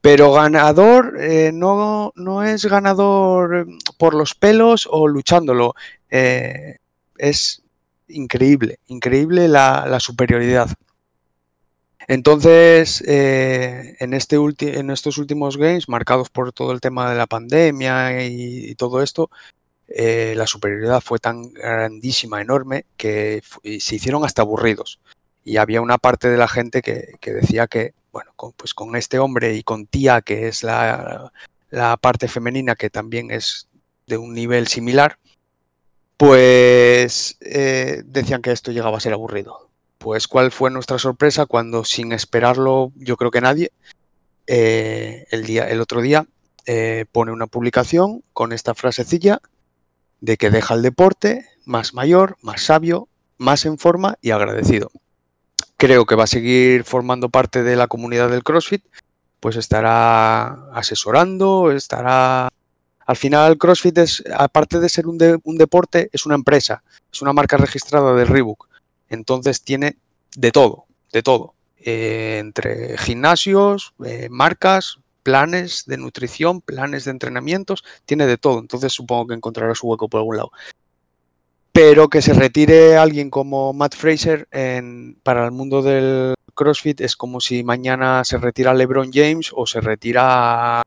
[0.04, 5.74] Pero ganador eh, no, no, es ganador por los pelos o luchándolo.
[6.10, 6.76] Eh,
[7.16, 7.62] es
[8.08, 10.68] increíble, increíble la, superioridad.
[12.06, 17.26] Entonces, eh, en, este en estos últimos games, marcados por todo el tema de la
[17.26, 19.30] pandemia y, todo esto,
[19.88, 23.42] la superioridad fue tan grandísima, enorme, que
[23.80, 25.00] se hicieron hasta aburridos.
[25.44, 29.18] Y había una parte de la gente que decía que bueno, con, pues con este
[29.18, 31.32] hombre y con Tía, que es la,
[32.00, 33.68] parte femenina, que también es
[34.06, 35.18] de un nivel similar,
[36.16, 39.68] pues eh, decían que esto llegaba a ser aburrido.
[39.98, 43.72] Pues cuál fue nuestra sorpresa cuando sin esperarlo, yo creo que nadie,
[44.46, 46.26] eh, el, día, el otro día
[46.66, 49.40] eh, pone una publicación con esta frasecilla
[50.20, 54.92] de que deja el deporte más mayor, más sabio, más en forma y agradecido.
[55.84, 58.82] Creo que va a seguir formando parte de la comunidad del CrossFit,
[59.38, 62.48] pues estará asesorando, estará...
[63.04, 67.20] Al final CrossFit es, aparte de ser un, de, un deporte, es una empresa, es
[67.20, 68.66] una marca registrada de Reebok.
[69.10, 69.98] Entonces tiene
[70.34, 71.52] de todo, de todo.
[71.76, 78.58] Eh, entre gimnasios, eh, marcas, planes de nutrición, planes de entrenamientos, tiene de todo.
[78.58, 80.50] Entonces supongo que encontrará su hueco por algún lado.
[81.74, 87.16] Pero que se retire alguien como Matt Fraser en, para el mundo del CrossFit es
[87.16, 90.82] como si mañana se retira LeBron James o se retira,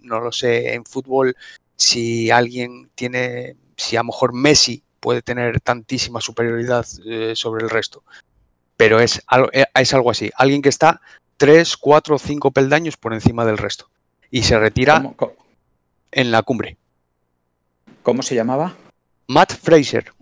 [0.00, 1.36] no lo sé, en fútbol,
[1.76, 7.70] si alguien tiene, si a lo mejor Messi puede tener tantísima superioridad eh, sobre el
[7.70, 8.02] resto.
[8.76, 11.00] Pero es, eh, es algo así, alguien que está
[11.36, 13.88] 3, 4 o 5 peldaños por encima del resto.
[14.32, 15.32] Y se retira ¿Cómo, cómo,
[16.10, 16.76] en la cumbre.
[18.02, 18.74] ¿Cómo se llamaba?
[19.28, 20.12] Matt Fraser.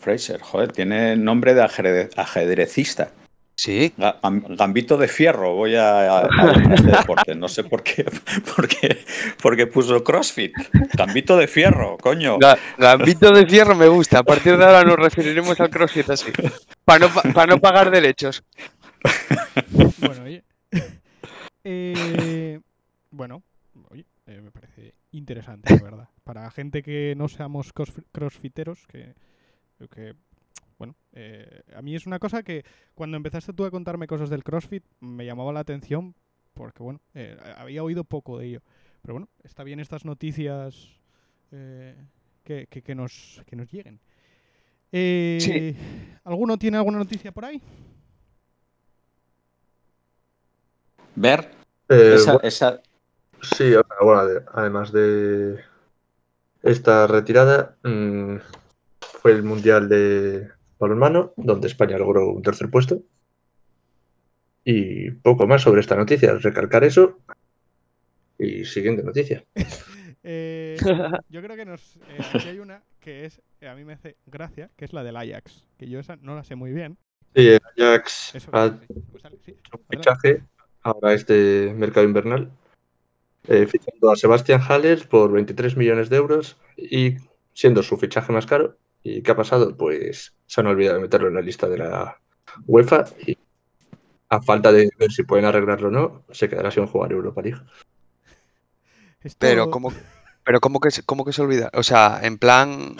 [0.00, 3.12] Fraser, joder, tiene nombre de ajedre- ajedrecista.
[3.54, 3.92] Sí.
[3.98, 7.34] Ga- gam- Gambito de fierro, voy a, a- a este deporte.
[7.34, 8.04] No sé por qué,
[8.56, 9.04] por qué,
[9.42, 10.52] por qué puso CrossFit.
[10.96, 12.38] Gambito de fierro, coño.
[12.38, 14.20] Ga- Gambito de fierro me gusta.
[14.20, 16.32] A partir de ahora nos referiremos al CrossFit así.
[16.86, 18.42] Para no, pa- pa no pagar derechos.
[19.98, 20.42] Bueno, oye.
[21.64, 22.58] Eh,
[23.10, 23.42] bueno,
[23.90, 26.08] oye, eh, me parece interesante, la verdad.
[26.24, 29.14] Para gente que no seamos crossfi- crossfiteros, que,
[29.88, 30.14] que
[30.78, 32.64] bueno, eh, a mí es una cosa que
[32.94, 36.14] cuando empezaste tú a contarme cosas del CrossFit me llamaba la atención
[36.54, 38.62] porque, bueno, eh, había oído poco de ello.
[39.02, 40.88] Pero bueno, está bien estas noticias
[41.52, 41.94] eh,
[42.44, 44.00] que, que- que nos, que nos lleguen.
[44.92, 45.74] Eh,
[46.24, 47.60] ¿Alguno tiene alguna noticia por ahí?
[51.16, 51.50] Ver,
[51.88, 52.80] Eh, esa, bueno, esa-
[53.42, 55.60] sí, bueno, ade- además de
[56.62, 58.36] esta retirada, mm,
[59.20, 63.02] fue el Mundial de balonmano, donde España logró un tercer puesto.
[64.64, 67.18] Y poco más sobre esta noticia, recalcar eso.
[68.38, 69.44] Y siguiente noticia.
[70.22, 70.76] Eh,
[71.30, 71.96] yo creo que nos.
[71.96, 73.40] eh, aquí hay una que es.
[73.62, 75.64] eh, a mí me hace gracia, que es la del Ajax.
[75.78, 76.98] Que yo esa no la sé muy bien.
[77.34, 78.50] Sí, el Ajax Eso.
[78.52, 80.42] ha sí, pues sí, hecho un fichaje
[80.82, 82.50] ahora este mercado invernal,
[83.48, 87.16] eh, fichando a Sebastian Haller por 23 millones de euros y
[87.54, 88.76] siendo su fichaje más caro.
[89.02, 89.76] ¿Y qué ha pasado?
[89.76, 92.18] Pues se han olvidado de meterlo en la lista de la
[92.66, 93.36] UEFA y
[94.28, 97.60] a falta de ver si pueden arreglarlo o no, se quedará sin jugar Europa League.
[99.22, 99.92] Esto- Pero como,
[100.44, 101.70] pero que cómo que se olvida.
[101.74, 102.96] O sea, en plan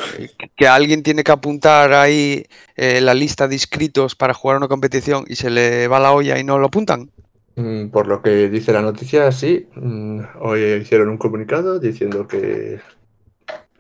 [0.57, 2.45] que alguien tiene que apuntar ahí
[2.77, 6.39] eh, la lista de inscritos para jugar una competición y se le va la olla
[6.39, 7.11] y no lo apuntan.
[7.57, 12.81] Mm, Por lo que dice la noticia, sí, mm, hoy hicieron un comunicado diciendo que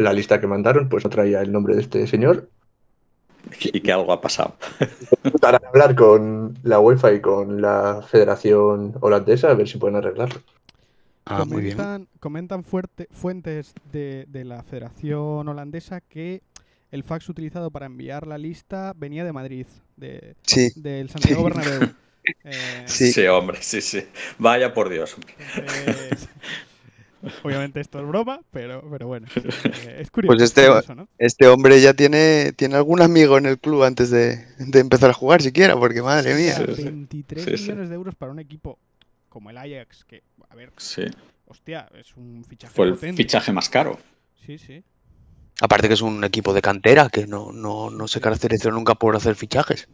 [0.00, 2.48] la lista que mandaron pues no traía el nombre de este señor
[3.62, 4.56] y que algo ha pasado.
[5.40, 10.40] Para hablar con la UEFA y con la Federación Holandesa a ver si pueden arreglarlo.
[11.26, 11.76] Ah, muy bien.
[11.76, 16.42] comentan, comentan fuerte, fuentes de, de la Federación Holandesa que
[16.90, 21.88] el fax utilizado para enviar la lista venía de Madrid, de, Sí, del Santiago Bernabéu.
[22.44, 23.26] Eh, Sí.
[23.28, 24.04] hombre, sí, sí.
[24.38, 25.16] Vaya por Dios.
[25.56, 26.28] entonces,
[27.42, 29.26] obviamente esto es broma, pero, pero bueno,
[29.87, 30.35] eh, es curioso.
[30.37, 31.09] Pues este- es curioso, ¿no?
[31.18, 35.14] este hombre ya tiene, tiene algún amigo en el club antes de, de empezar a
[35.14, 36.56] jugar siquiera, porque madre mía.
[36.59, 36.85] Hostia, Sí, sí.
[36.85, 37.62] 23 Sí, sí.
[37.64, 38.78] millones de euros para un equipo
[39.28, 41.02] como el Ajax, que, a ver, Sí,
[41.46, 43.22] hostia, es un fichaje fue el potente.
[43.22, 43.98] fichaje más caro.
[44.44, 44.83] Sí, sí.
[45.61, 49.14] Aparte que es un equipo de cantera que no, no, no se caracterizó nunca por
[49.14, 49.88] hacer fichajes.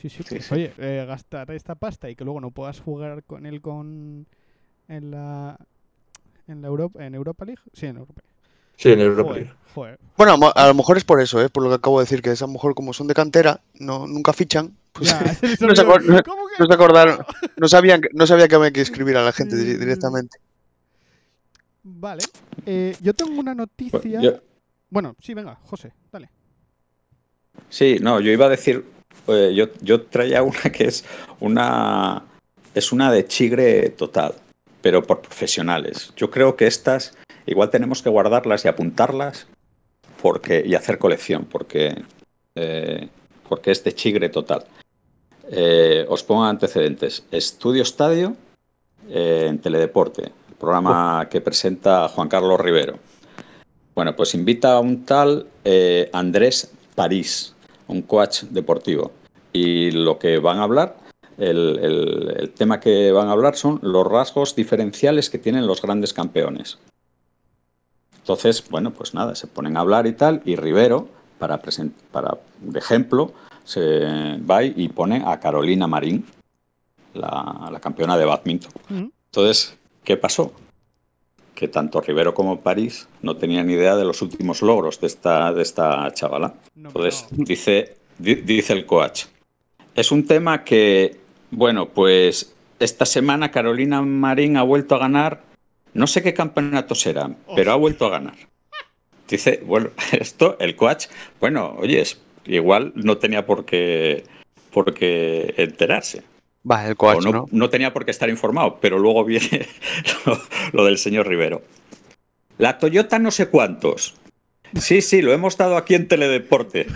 [0.00, 0.54] Sí, sí, Sí, pues, sí.
[0.54, 4.26] oye, eh, gastar esta pasta y que luego no puedas jugar con él con
[4.88, 5.58] en la
[6.50, 8.22] en la Europa en Europa League, sí, en Europa.
[8.76, 9.56] Sí, en Europa Joder, League.
[9.74, 9.98] joder.
[10.16, 11.48] Bueno, a lo mejor es por eso, ¿eh?
[11.50, 13.60] por lo que acabo de decir, que es a lo mejor como son de cantera,
[13.74, 14.74] no, nunca fichan.
[14.92, 15.20] Pues Ya,
[15.60, 15.94] no se olvidó.
[15.94, 17.18] acor- no- ¿Cómo que no se acordaron.
[17.56, 19.78] no, sabían, que- no sabía que había que escribir a la gente Mm.
[19.78, 20.38] directamente.
[21.82, 22.22] Vale.
[22.66, 24.20] Eh, yo tengo una noticia.
[24.20, 24.40] Yo-
[24.90, 26.28] Bueno, sí, venga, José, dale.
[27.68, 28.84] Sí, no, yo iba a decir,
[29.28, 31.04] eh, yo, yo traía una que es
[31.38, 32.24] una,
[32.74, 34.34] es una de chigre total,
[34.82, 36.12] pero por profesionales.
[36.16, 37.16] Yo creo que estas
[37.46, 39.46] igual tenemos que guardarlas y apuntarlas
[40.20, 42.02] porque, y hacer colección, porque,
[42.54, 43.08] eh,
[43.48, 44.64] porque es de chigre total.
[45.50, 47.24] Eh, os pongo antecedentes.
[47.30, 48.36] Estudio Estadio
[49.08, 52.98] eh, en Teledeporte, el programa que presenta Juan Carlos Rivero.
[53.94, 57.54] Bueno, pues invita a un tal eh, Andrés París,
[57.88, 59.10] un coach deportivo.
[59.52, 60.96] Y lo que van a hablar,
[61.40, 65.80] el, el- el tema que van a hablar son los rasgos diferenciales que tienen los
[65.82, 66.78] grandes campeones.
[68.18, 71.60] Entonces, bueno, pues nada, se ponen a hablar y tal, y Rivero, para,
[72.12, 73.32] para de ejemplo,
[73.64, 76.24] se va y pone a Carolina Marín,
[77.14, 78.72] la, la campeona de badminton.
[78.90, 79.10] Ujú.
[79.32, 80.52] Entonces, ¿qué pasó?
[81.54, 85.52] Que tanto Rivero como París no tenían ni idea de los últimos logros de esta,
[85.52, 86.54] de esta chavala.
[86.76, 89.24] Entonces, dice, di- dice el coach.
[89.94, 91.18] Es un tema que,
[91.50, 95.42] bueno, pues esta semana Carolina Marín ha vuelto a ganar,
[95.94, 98.34] no sé qué campeonatos eran, pero ha vuelto a ganar.
[99.28, 101.06] Dice, bueno, esto, el coach,
[101.40, 104.24] bueno, oyes, igual no tenía por qué,
[104.72, 106.22] por qué enterarse.
[106.70, 107.46] Va, el coach, O no, ¿no?
[107.50, 109.66] no tenía por qué estar informado, pero luego viene
[110.26, 110.38] lo,
[110.72, 111.62] lo del señor Rivero.
[112.58, 114.14] La Toyota no sé cuántos.
[114.78, 116.86] Sí, sí, lo hemos dado aquí en Teledeporte.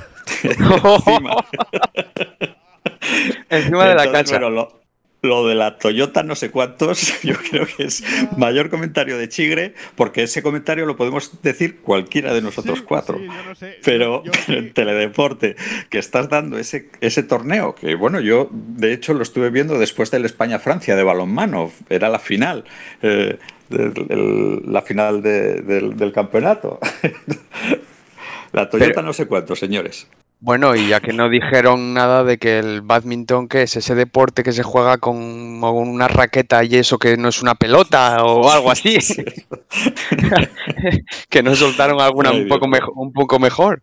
[2.85, 3.44] Encima.
[3.51, 4.33] Encima de la Entonces, cancha.
[4.33, 4.81] bueno, lo,
[5.23, 8.05] lo de la Toyota no sé cuántos, yo creo que es
[8.37, 13.18] mayor comentario de Chigre, porque ese comentario lo podemos decir cualquiera de nosotros Sí, cuatro.
[13.18, 13.79] sí, yo no sé.
[13.85, 15.57] Pero Yo- yo en sí- Teledeporte,
[15.88, 20.11] que estás dando ese, ese torneo, que bueno, yo de hecho lo estuve viendo después
[20.11, 22.64] del España-Francia de balonmano, era la final,
[23.01, 23.38] eh,
[23.70, 26.81] del- el- la final de- del, del campeonato.
[28.53, 30.07] la Toyota Pero- no sé cuántos, señores.
[30.45, 34.43] Bueno, y ya que no dijeron nada de que el badminton, que es ese deporte
[34.43, 38.71] que se juega con una raqueta y eso que no es una pelota o algo
[38.71, 38.99] así,
[41.31, 43.83] que no soltaron alguna Ay, un poco, mejor, un poco mejor.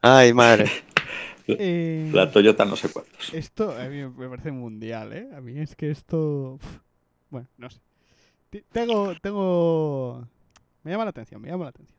[0.00, 0.70] Ay, madre.
[1.46, 3.34] Eh, La Toyota no sé cuántos.
[3.34, 5.28] Esto a mí me parece mundial, ¿eh?
[5.36, 6.58] A mí es que esto...
[7.28, 7.80] Bueno, no sé.
[8.72, 10.26] Tengo, tengo...
[10.84, 11.98] Me llama la atención, me llama la atención.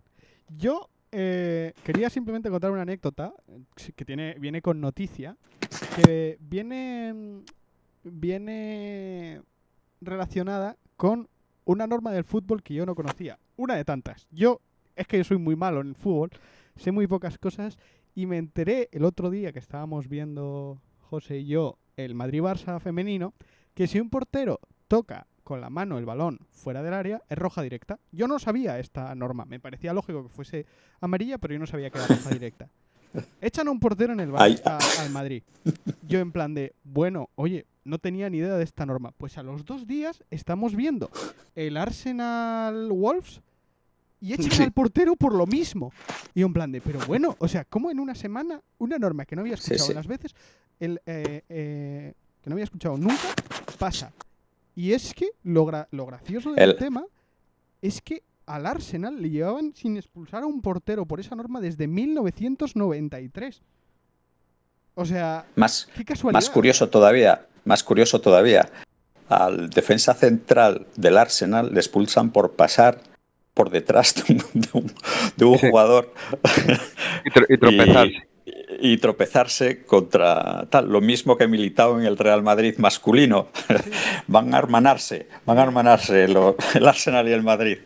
[0.57, 3.61] Yo eh, quería simplemente contar una anécdota eh,
[3.95, 5.37] que tiene, viene con noticia,
[5.95, 7.39] que viene, mm,
[8.03, 9.41] viene
[10.01, 11.29] relacionada con
[11.63, 13.39] una norma del fútbol que yo no conocía.
[13.55, 14.27] Una de tantas.
[14.29, 14.59] Yo,
[14.97, 16.31] es que yo soy muy malo en el fútbol,
[16.75, 17.77] sé muy pocas cosas
[18.13, 23.33] y me enteré el otro día que estábamos viendo José y yo el Madrid-Barça femenino
[23.73, 27.61] que si un portero toca con la mano el balón fuera del área es roja
[27.61, 27.99] directa.
[28.11, 30.65] Yo no sabía esta norma, me parecía lógico que fuese
[30.99, 32.67] amarilla, pero yo no sabía que era roja directa.
[33.39, 34.59] Echan a un portero en el Ay.
[34.65, 35.41] A- al Madrid.
[36.05, 39.11] Yo en plan de, bueno, oye, no tenía ni idea de esta norma.
[39.17, 41.09] Pues a los dos días estamos viendo
[41.55, 43.39] el Arsenal Wolves
[44.19, 44.63] y echan Sí.
[44.63, 45.93] al portero por lo mismo.
[46.33, 49.25] Y yo en plan de, pero bueno, o sea, ¿cómo en una semana una norma
[49.25, 49.93] que no había Sí, escuchado sí.
[49.93, 50.35] las veces,
[50.79, 53.15] el, eh, eh, que no había escuchado nunca,
[53.79, 54.11] pasa?
[54.75, 57.05] Y es que lo, gra- lo gracioso del El- tema
[57.81, 61.87] es que al Arsenal le llevaban sin expulsar a un portero por esa norma desde
[61.87, 63.61] 1993.
[64.95, 66.37] O sea, Más, qué casualidad.
[66.37, 68.69] Más curioso todavía, más curioso todavía,
[69.29, 73.01] al defensa central del Arsenal le expulsan por pasar
[73.53, 74.93] por detrás de un, de un-
[75.37, 76.13] de un jugador
[77.25, 78.27] Y, tro- y tropezarse.
[78.79, 80.89] y, tropezarse contra tal.
[80.89, 83.49] Lo mismo que militado en el Real Madrid masculino.
[83.67, 83.73] Sí,
[84.27, 87.77] Van a hermanarse, van a hermanarse lo- el Arsenal y el Madrid.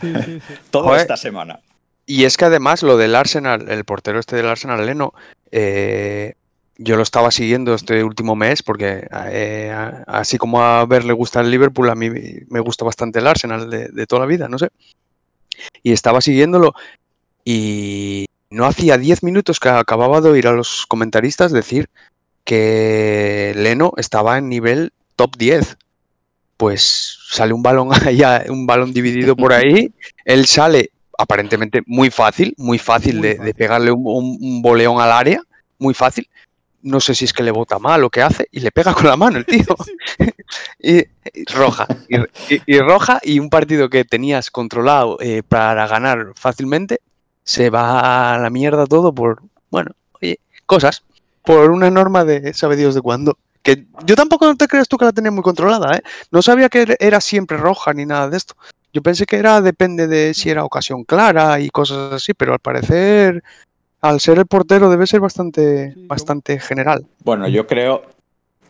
[0.00, 0.54] sí, sí, sí.
[0.70, 1.00] Toda Joder.
[1.02, 1.60] esta semana.
[2.06, 5.14] Y es que además lo del Arsenal, el portero este del Arsenal, Leno,
[5.52, 6.34] eh,
[6.76, 9.72] yo lo estaba siguiendo este último mes porque eh,
[10.06, 12.10] así como a ver le gusta el Liverpool, a mí
[12.48, 14.68] me gusta bastante el Arsenal de, de toda la vida, no sé.
[15.82, 16.74] Y estaba siguiéndolo
[17.44, 21.88] y no hacía 10 minutos que acababa de oír a los comentaristas decir
[22.44, 25.76] que Leno estaba en nivel top 10.
[26.56, 29.92] Pues sale un balón allá, un balón dividido por ahí,
[30.24, 35.12] él sale aparentemente muy fácil, muy fácil, Muy de, pegarle un, un- un boleón al
[35.12, 35.40] área,
[35.78, 36.28] muy fácil.
[36.82, 39.06] No sé si es que le bota mal o qué hace, y le pega con
[39.06, 39.64] la mano el tío.
[40.78, 41.86] y, y roja.
[42.66, 46.98] Y roja, y un partido que tenías controlado eh, para ganar fácilmente,
[47.44, 51.02] se va a la mierda todo por, bueno, oye, cosas.
[51.42, 53.36] Por una norma de sabe Dios de cuándo.
[53.62, 56.02] Que yo tampoco te crees tú que la tenía muy controlada, ¿eh?
[56.30, 58.54] No sabía que era siempre roja ni nada de esto.
[58.92, 62.60] Yo pensé que era, depende de si era ocasión clara y cosas así, pero al
[62.60, 63.42] parecer,
[64.00, 67.04] al ser el portero, debe ser bastante, bastante general.
[67.24, 68.02] Bueno, yo creo,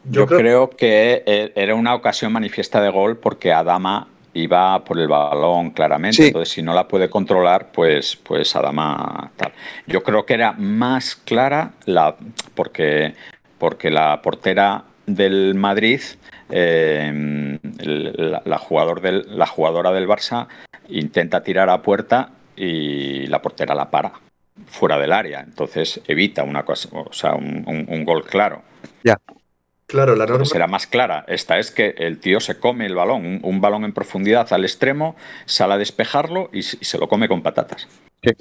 [0.04, 4.84] Yo yo creo- creo que e- era una ocasión manifiesta de gol porque Adama iba
[4.84, 6.16] por el balón claramente.
[6.16, 6.26] Sí.
[6.28, 9.52] Entonces, si no la puede controlar, pues, pues Adama tal.
[9.86, 12.16] Yo creo que era más clara la
[12.54, 13.14] porque,
[13.58, 16.00] porque la portera del Madrid,
[16.50, 20.48] eh, la, la jugador del, la jugadora del Barça,
[20.88, 24.12] intenta tirar a puerta y la portera la para
[24.66, 25.40] fuera del área.
[25.40, 28.62] Entonces evita una cosa, o sea, un, gol claro.
[29.02, 29.16] Ya.
[29.94, 30.44] Claro, la norma.
[30.44, 31.24] será más clara.
[31.28, 35.14] Esta es que el tío se come el balón, un, balón en profundidad al extremo,
[35.44, 37.86] sale a despejarlo y, se lo come con patatas.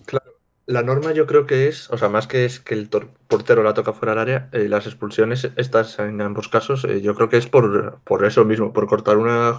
[0.08, 0.34] Claro.
[0.66, 3.76] La norma yo creo que es, o sea, más que es que el portero la
[3.76, 7.38] toca fuera del área, eh, las expulsiones, estas en ambos casos, eh, yo creo que
[7.38, 9.56] es por, por eso mismo, por cortar una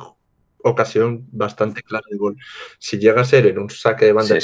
[0.65, 2.37] ocasión bastante clara de gol.
[2.81, 4.37] Si llega a ser en un saque de banda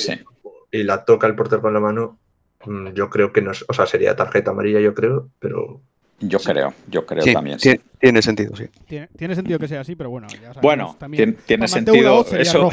[0.71, 2.21] y la toca el portero con la mano,
[2.65, 5.83] mm, yo creo que no es, o sea, sería tarjeta amarilla, yo creo, pero
[6.21, 7.59] yo creo, yo creo también.
[7.59, 8.65] Tiene, sentido, sí.
[9.17, 10.29] Tiene, sentido que sea así, pero bueno.
[10.63, 10.97] bueno,
[11.47, 12.27] tiene, sentido.
[12.33, 12.71] Eso,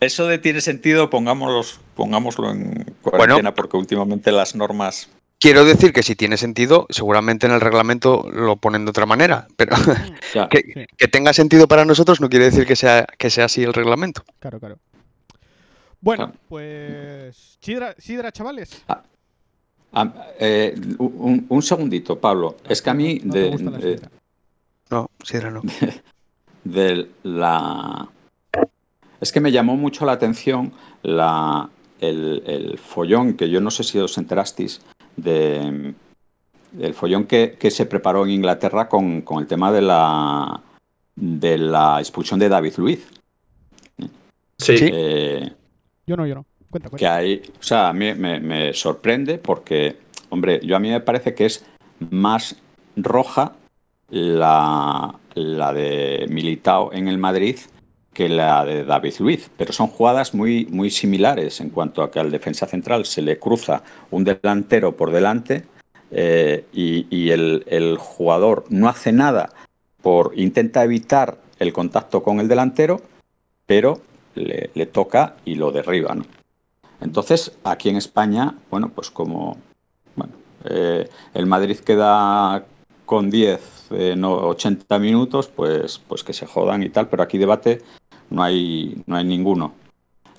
[0.00, 1.62] eso, de tiene sentido, pongámoslo,
[1.94, 5.08] pongámoslo en cuarentena, porque últimamente las normas.
[5.38, 9.46] Quiero decir que si tiene sentido, seguramente en el reglamento lo ponen de otra manera,
[9.56, 9.76] pero
[10.50, 14.24] que, tenga sentido para nosotros no quiere decir que sea, que sea así el reglamento.
[14.38, 14.78] Claro, claro.
[16.00, 17.58] Bueno, pues.
[17.60, 18.82] Sidra, chavales.
[18.88, 19.02] Ah,
[19.92, 22.56] Ah, eh, un, segundito, Pablo.
[22.68, 23.20] Es que a mí.
[23.24, 23.50] No, de,
[24.90, 25.62] no, sí no.
[26.64, 28.08] De, la.
[29.20, 30.72] Es que me llamó mucho la atención
[31.02, 31.70] la,
[32.00, 34.82] el, follón, que yo no sé si os enterasteis,
[35.16, 35.94] de,
[36.78, 40.60] el follón que, se preparó en Inglaterra con, el tema de la,
[41.14, 43.06] de la expulsión de David Luiz.
[44.58, 44.74] Sí.
[44.80, 45.52] Eh,
[46.06, 46.46] yo no, yo no.
[46.96, 49.96] Que hay, o sea, a mí me, sorprende porque,
[50.30, 51.64] hombre, yo a mí me parece que es
[52.10, 52.56] más
[52.96, 53.52] roja
[54.10, 57.56] la, la de Militao en el Madrid
[58.16, 62.18] que la de David Luiz, pero son jugadas muy, muy similares en cuanto a que
[62.18, 65.64] al defensa central se le cruza un delantero por delante
[66.10, 69.50] eh, y, el, jugador no hace nada
[70.00, 73.02] por intenta evitar el contacto con el delantero,
[73.66, 74.00] pero
[74.34, 76.14] le, le toca y lo derriba.
[76.14, 76.24] ¿no?
[77.00, 79.56] Entonces, aquí en España, bueno, pues como
[80.68, 82.64] eh, el Madrid queda
[83.04, 87.82] con 10 en 80 minutos, pues, pues que se jodan y tal, pero aquí debate
[88.30, 89.74] no hay, no hay ninguno.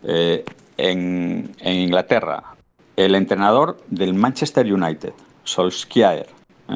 [0.03, 0.43] Eh,
[0.77, 2.55] en, Inglaterra,
[2.95, 6.27] el entrenador del Manchester United, Solskjaer,
[6.69, 6.75] eh,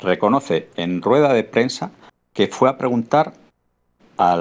[0.00, 1.92] reconoce en rueda de prensa
[2.32, 3.34] que fue a preguntar
[4.16, 4.36] a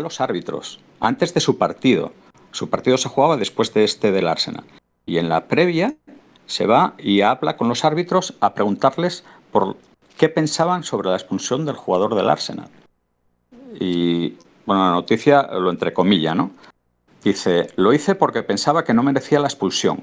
[0.00, 2.12] los árbitros antes de su partido
[2.52, 4.64] su partido se jugaba después de este del Arsenal.
[5.06, 5.94] Y en la previa
[6.46, 9.76] se va y habla con los árbitros a preguntarles por
[10.16, 12.68] qué pensaban sobre la expulsión del jugador del Arsenal.
[13.78, 14.36] Y
[14.66, 16.50] bueno, la noticia lo entrecomilla, ¿no?
[17.22, 20.02] Dice, lo hice porque pensaba que no merecía la expulsión.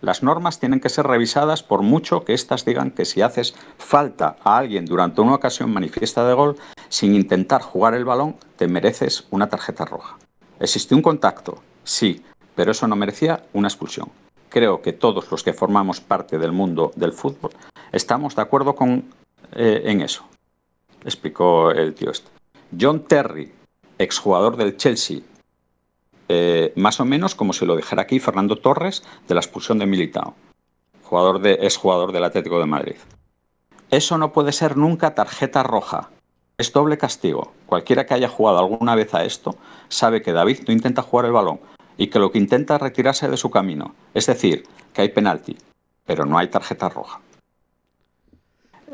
[0.00, 4.36] Las normas tienen que ser revisadas por mucho que éstas digan que si haces falta
[4.44, 6.56] a alguien durante una ocasión manifiesta de gol,
[6.88, 10.16] sin intentar jugar el balón, te mereces una tarjeta roja.
[10.60, 12.22] Existe un contacto, Sí,
[12.54, 14.10] pero eso no merecía una expulsión.
[14.50, 17.50] Creo que todos los que formamos parte del mundo del fútbol
[17.92, 19.04] estamos de acuerdo con,
[19.52, 20.22] eh, en eso,
[21.02, 22.28] explicó el tío este.
[22.78, 23.50] John Terry,
[23.98, 25.20] exjugador del Chelsea,
[26.28, 29.86] eh, más o menos como se lo dijera aquí Fernando Torres de la expulsión de
[29.86, 30.34] Militao,
[31.04, 32.96] jugador de, es jugador del Atlético de Madrid.
[33.90, 36.10] Eso no puede ser nunca tarjeta roja.
[36.58, 37.52] Es doble castigo.
[37.66, 39.54] Cualquiera que haya jugado alguna vez a esto
[39.88, 41.60] sabe que David no intenta jugar el balón,
[41.98, 43.94] y que lo que intenta es retirarse de su camino.
[44.14, 45.58] Es decir, que hay penalti,
[46.06, 47.20] pero no hay tarjeta roja.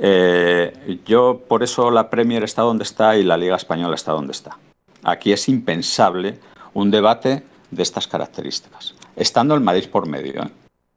[0.00, 4.32] Eh, yo por eso la Premier está donde está y la Liga Española está donde
[4.32, 4.58] está.
[5.04, 6.40] Aquí es impensable
[6.72, 10.42] un debate de estas características, estando el Madrid por medio.
[10.42, 10.50] ¿eh?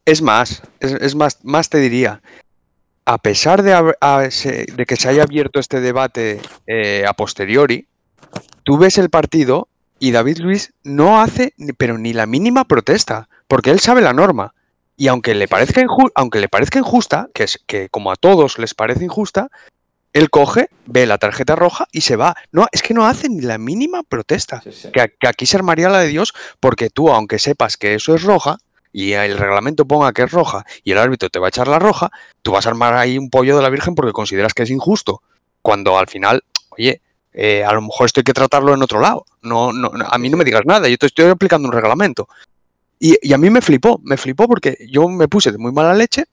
[0.05, 2.21] Es más, es, más, más te diría,
[3.05, 3.73] a pesar de,
[4.75, 7.85] de, que se haya abierto este debate eh, a posteriori,
[8.63, 9.67] tú ves el partido
[9.99, 14.53] y David Luis no hace, pero ni la mínima protesta, porque él sabe la norma.
[14.95, 15.85] Y aunque le parezca,
[16.15, 19.49] aunque le parezca injusta, que es que como a todos les parece injusta,
[20.13, 22.35] él coge, ve la tarjeta roja y se va.
[22.51, 24.63] No, es que no hace ni la mínima protesta.
[24.91, 28.57] Que, aquí se armaría la de Dios, porque tú, aunque sepas que eso es roja,
[28.91, 31.77] y el reglamento ponga que es roja, y el árbitro te va a echar la
[31.77, 32.09] roja,
[32.41, 35.21] tú vas a armar ahí un pollo de la Virgen porque consideras que es injusto.
[35.61, 37.01] Cuando al final, oye,
[37.39, 39.23] eh, a lo mejor esto hay que tratarlo en otro lado.
[39.43, 42.27] No, no, a mí no me digas nada, yo te estoy aplicando un reglamento.
[42.99, 46.25] Y, a mí me flipó, me flipó porque yo me puse de muy mala leche.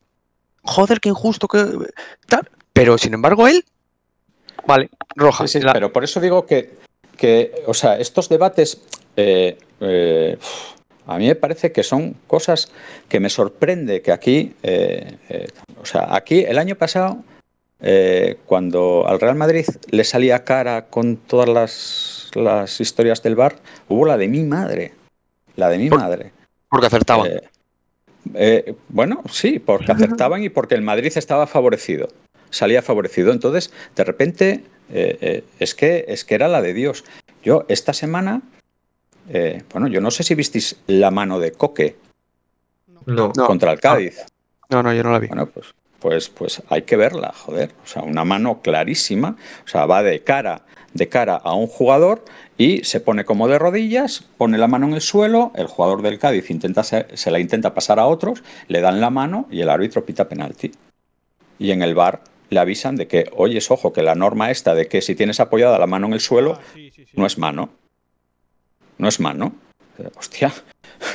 [0.63, 1.63] Joder, qué injusto que
[2.27, 2.49] tal.
[2.73, 3.67] Pero sin embargo, él,
[4.67, 5.47] vale, roja.
[5.47, 6.79] Sí, Pero por eso digo que,
[7.19, 8.81] que, o sea, estos debates,
[9.15, 10.39] eh, eh,
[11.07, 12.73] a mí me parece que son cosas
[13.11, 14.55] que me sorprende que aquí,
[15.83, 17.23] o sea, aquí el año pasado
[17.87, 23.57] eh, cuando al Real Madrid le salía cara con todas las, historias del bar,
[23.89, 24.95] hubo la de mi madre.
[25.57, 26.33] La de mi Por- madre.
[26.71, 27.31] Porque acertaban.
[27.31, 27.43] Eh,
[28.33, 32.09] eh, bueno, sí, porque acertaban y porque el Madrid estaba favorecido.
[32.49, 33.33] Salía favorecido.
[33.33, 37.05] Entonces, de repente, eh, eh, es, que, es que era la de Dios.
[37.43, 38.41] Yo, esta semana,
[39.29, 41.97] eh, bueno, yo no sé si visteis la mano de Coque
[43.05, 43.31] No.
[43.37, 43.47] No.
[43.47, 44.25] contra el Cádiz.
[44.71, 45.27] No, no, yo no la vi.
[45.29, 45.67] Bueno, pues,
[46.05, 47.71] pues, pues hay que verla, joder.
[47.83, 49.39] O sea, una mano clarísima.
[49.65, 50.61] O sea, va de cara,
[50.93, 52.27] de cara a un jugador
[52.59, 56.19] y se pone como de rodillas, pone la mano en el suelo, el jugador del
[56.19, 59.71] Cádiz intenta se, se la intenta pasar a otros, le dan la mano y el
[59.71, 60.73] árbitro pita penalti.
[61.59, 64.75] Y en el bar le avisan de que, oye, es ojo, que la norma esta
[64.75, 67.13] de que si tienes apoyada la mano en el suelo, Ah, sí, sí, sí.
[67.17, 67.71] no es mano.
[68.99, 69.55] No es mano.
[70.17, 70.53] Hostia.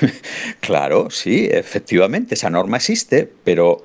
[0.61, 3.83] claro, sí, efectivamente, esa norma existe, pero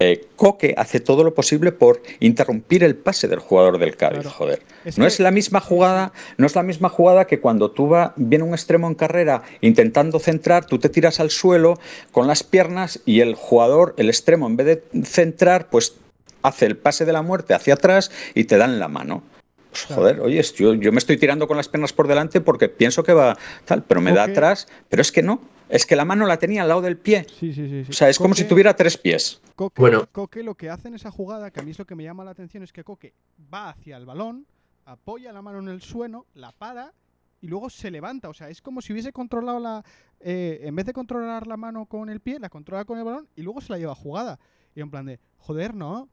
[0.00, 4.30] eh, Coque hace todo lo posible por interrumpir el pase del jugador del Cádiz, Claro.
[4.36, 4.62] joder.
[4.84, 7.88] Es No que- es la misma jugada, no es la misma jugada que cuando tú
[7.88, 11.78] va, viene un extremo en carrera intentando centrar, tú te tiras al suelo
[12.12, 15.94] con las piernas y el jugador, el extremo, en vez de centrar, pues
[16.42, 19.22] hace el pase de la muerte hacia atrás y te dan la mano.
[19.70, 20.02] Pues, Claro.
[20.02, 23.12] joder, oye, yo, yo me estoy tirando con las piernas por delante porque pienso que
[23.12, 25.40] va tal, pero me da atrás, pero es que no,
[25.76, 27.26] es que la mano la tenía al lado del pie.
[27.28, 27.90] Sí, sí, sí, sí.
[27.90, 29.40] O sea, es como si tuviera tres pies.
[29.56, 30.06] Coque, Bueno.
[30.12, 32.24] Coque lo que hace en esa jugada, que a mí es lo que me llama
[32.24, 33.14] la atención, es que Coque
[33.52, 34.46] va hacia el balón,
[34.84, 36.92] apoya la mano en el suelo, la para
[37.40, 38.28] y luego se levanta.
[38.28, 39.84] O sea, es como si hubiese controlado la.
[40.20, 43.28] eh, en vez de controlar la mano con el pie, la controla con el balón
[43.36, 44.38] y luego se la lleva jugada.
[44.74, 46.08] Y en plan de, joder, no.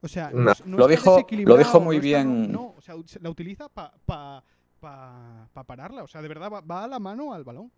[0.00, 0.78] O sea, no, No.
[0.78, 2.52] Lo está dijo- lo desequilibrado, dijo muy no está- bien.
[2.52, 4.42] No, o sea, la utiliza para pa,
[4.80, 6.02] pa- pa pararla.
[6.02, 7.70] O sea, de verdad va, va a la mano al balón.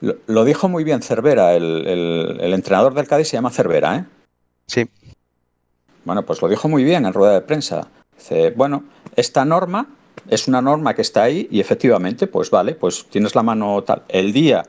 [0.00, 3.96] Lo, lo dijo muy bien Cervera, el, el- el entrenador del Cádiz se llama Cervera,
[3.96, 4.04] ¿eh?
[4.66, 4.88] Sí.
[6.04, 7.88] Bueno, pues lo dijo muy bien en rueda de prensa.
[8.16, 8.84] Dice, bueno,
[9.16, 9.86] esta norma
[10.28, 14.02] es una norma que está ahí y efectivamente, pues vale, pues tienes la mano tal.
[14.08, 14.64] El día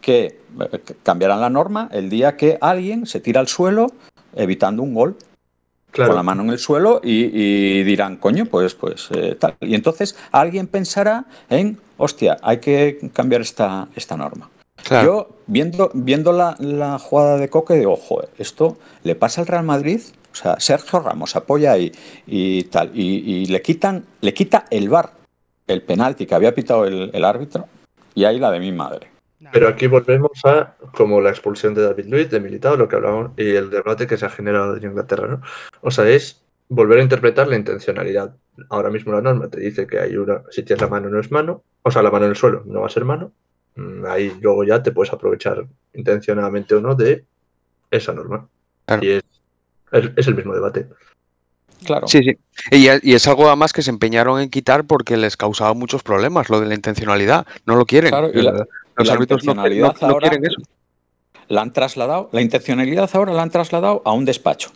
[0.00, 3.88] que eh, que cambiarán la norma, el día que alguien se tira al suelo
[4.34, 5.16] evitando un gol
[5.94, 9.56] con la mano en el suelo y, y dirán, coño, pues, pues eh, tal.
[9.60, 14.50] Y entonces alguien pensará en, hostia, hay que cambiar esta, esta norma.
[14.82, 15.06] Claro.
[15.06, 19.64] Yo, viendo, viendo la, la jugada de Coque, digo, joder, esto le pasa al Real
[19.64, 20.00] Madrid.
[20.32, 21.92] O sea, Sergio Ramos apoya ahí
[22.26, 22.90] y tal.
[22.92, 25.12] Y, y le quitan, le quita el bar,
[25.68, 27.66] el penalti que había pitado el, el árbitro,
[28.16, 29.13] y ahí la de mi madre.
[29.54, 33.30] Pero aquí volvemos a como la expulsión de David Luiz, de Militao, lo que hablábamos,
[33.36, 35.42] y el debate que se ha generado en Inglaterra, ¿no?
[35.80, 38.34] O sea, es volver a interpretar la intencionalidad.
[38.68, 41.30] Ahora mismo la norma te dice que hay una, si tienes la mano no es
[41.30, 43.30] mano, o sea, la mano en el suelo no va a ser mano.
[43.76, 47.24] Mm, Ahí luego ya te puedes aprovechar intencionadamente o no de
[47.92, 48.48] esa norma.
[48.86, 49.04] Claro.
[49.04, 49.22] Y es,
[49.92, 50.88] es, es el mismo debate.
[51.84, 52.06] Claro.
[52.08, 52.36] Sí, sí.
[52.70, 56.48] Y, y es algo además que se empeñaron en quitar porque les causaba muchos problemas,
[56.50, 57.46] lo de la intencionalidad.
[57.66, 58.10] No lo quieren.
[58.10, 58.66] Claro, y la-
[58.96, 60.60] Los la árbitros no, no- intencionalidad no ahora quieren eso.
[61.48, 64.70] la han trasladado, la intencionalidad ahora la han trasladado a un despacho,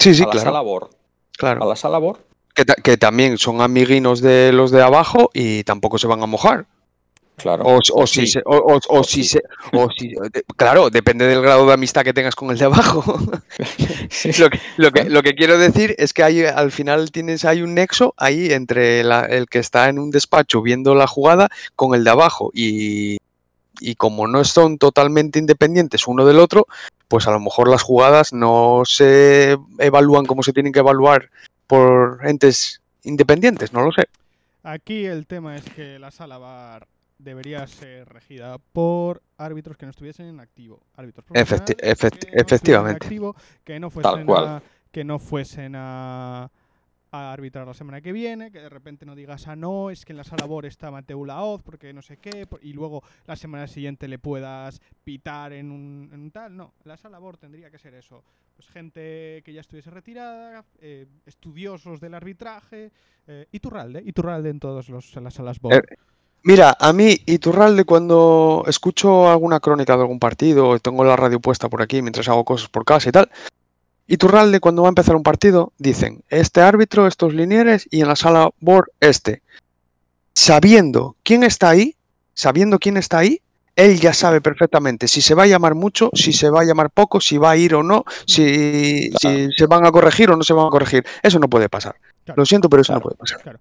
[0.00, 0.44] Sí, sí, a la claro.
[0.46, 0.90] sala BOR.
[1.36, 1.62] claro.
[1.62, 2.18] A la sala BOR.
[2.54, 6.26] Que, ta- que también son amiguinos de los de abajo y tampoco se van a
[6.26, 6.66] mojar.
[7.38, 7.64] Claro.
[7.64, 8.20] O, o sí.
[8.26, 9.28] si se- o- o- o O si sí.
[9.38, 12.64] se- o si- de- claro, depende del grado de amistad que tengas con el de
[12.66, 13.02] abajo.
[14.10, 14.32] Sí.
[14.42, 17.62] lo, que, lo, que, lo que quiero decir es que hay, al final tienes hay
[17.62, 21.94] un nexo ahí entre la- el que está en un despacho viendo la jugada con
[21.94, 23.18] el de abajo y,
[23.80, 26.66] y como no son totalmente independientes uno del otro,
[27.06, 31.30] pues a lo mejor las jugadas no se evalúan como se tienen que evaluar
[31.66, 34.08] por entes independientes, no lo sé.
[34.64, 36.86] Aquí el tema es que la sala VAR
[37.18, 40.80] debería ser regida por árbitros que no estuviesen en activo.
[40.96, 43.06] Árbitros Efecti- que no efectivamente.
[43.06, 44.46] activo, que no fuesen cual.
[44.46, 46.50] a, que no fuesen a,
[47.10, 50.12] a arbitrar la semana que viene, que de repente no digas, ah, no, es que
[50.12, 53.66] en la sala VAR está Mateo Laoz, porque no sé qué, y luego la semana
[53.66, 56.56] siguiente le puedas pitar en un, en un tal.
[56.56, 58.22] No, la sala VAR tendría que ser eso.
[58.56, 62.90] Pues gente que ya estuviese retirada, eh, estudiosos del arbitraje,
[63.26, 65.84] eh, Iturralde en todas los, en las salas VAR.
[65.88, 65.96] Eh,
[66.42, 71.40] Mira, a mí, Iturralde, cuando escucho alguna crónica de algún partido, o tengo la radio
[71.40, 73.30] puesta por aquí mientras hago cosas por casa y tal,
[74.06, 78.16] Iturralde, cuando va a empezar un partido, dicen, este árbitro, estos linieres y en la
[78.16, 79.42] sala board este.
[80.32, 81.96] Sabiendo quién está ahí,
[82.32, 83.42] sabiendo quién está ahí,
[83.76, 86.90] él ya sabe perfectamente si se va a llamar mucho, si se va a llamar
[86.90, 90.42] poco, si va a ir o no, si, si se van a corregir o no
[90.42, 91.04] se van a corregir.
[91.22, 91.94] Eso no puede pasar.
[92.24, 92.40] Claro.
[92.40, 93.58] Lo siento, pero eso no puede pasar.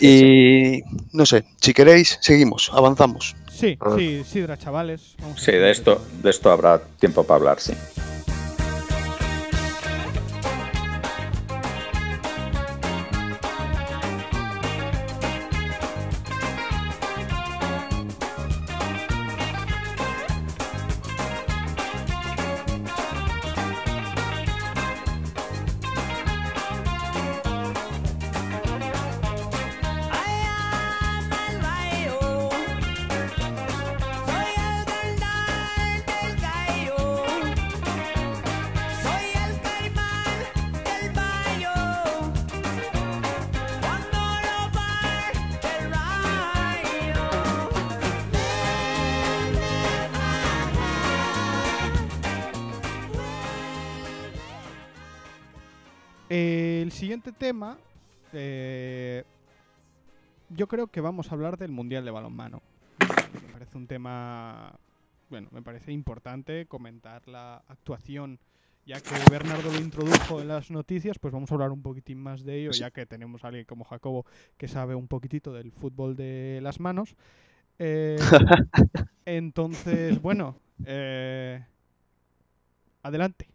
[0.00, 0.82] Y
[1.12, 3.36] no sé, si queréis, seguimos, avanzamos.
[3.52, 3.94] Sí, Ah.
[3.96, 5.14] sí, sidra, chavales.
[5.20, 7.72] Vamos a Sí, de esto, de esto habrá tiempo para hablar, sí.
[60.50, 62.62] Yo creo que vamos a hablar del Mundial de Balonmano.
[62.98, 64.78] Me parece un tema,
[65.28, 68.38] bueno, me parece importante comentar la actuación,
[68.84, 72.44] ya que Bernardo lo introdujo en las noticias, pues vamos a hablar un poquitín más
[72.44, 74.26] de ello, ya que tenemos a alguien como Jacobo
[74.56, 77.14] que sabe un poquitito del fútbol de las manos.
[77.78, 78.18] Eh,
[79.24, 81.64] entonces, bueno, eh,
[83.02, 83.48] adelante.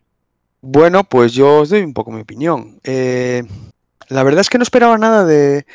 [0.61, 2.79] Bueno, pues yo os doy un poco mi opinión.
[2.83, 3.43] Eh,
[4.07, 5.65] la verdad es que no esperaba nada de,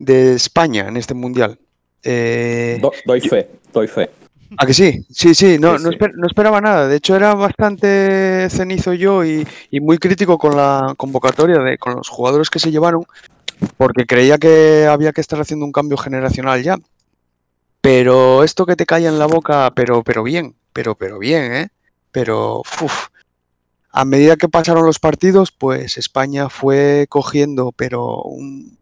[0.00, 1.58] de España en este mundial.
[2.02, 4.10] Eh, Do- doy fe, doy fe.
[4.56, 5.06] ¿A que sí?
[5.10, 5.96] Sí, sí, no, Sí, no, sí.
[5.96, 6.88] esper- no esperaba nada.
[6.88, 11.94] De hecho, era bastante cenizo yo y, y muy crítico con la convocatoria, de, con
[11.94, 13.04] los jugadores que se llevaron,
[13.76, 16.78] porque creía que había que estar haciendo un cambio generacional ya.
[17.80, 21.68] Pero esto que te cae en la boca, pero, pero bien, pero, pero bien, ¿eh?
[22.10, 23.08] Pero, uf,
[23.92, 28.76] a medida que pasaron los partidos, pues España fue cogiendo, pero un,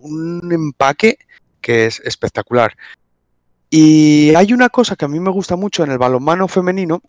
[0.00, 1.18] un empaque
[1.60, 2.76] que es espectacular.
[3.70, 7.02] Y hay una cosa que a mí me gusta mucho en el balonmano femenino,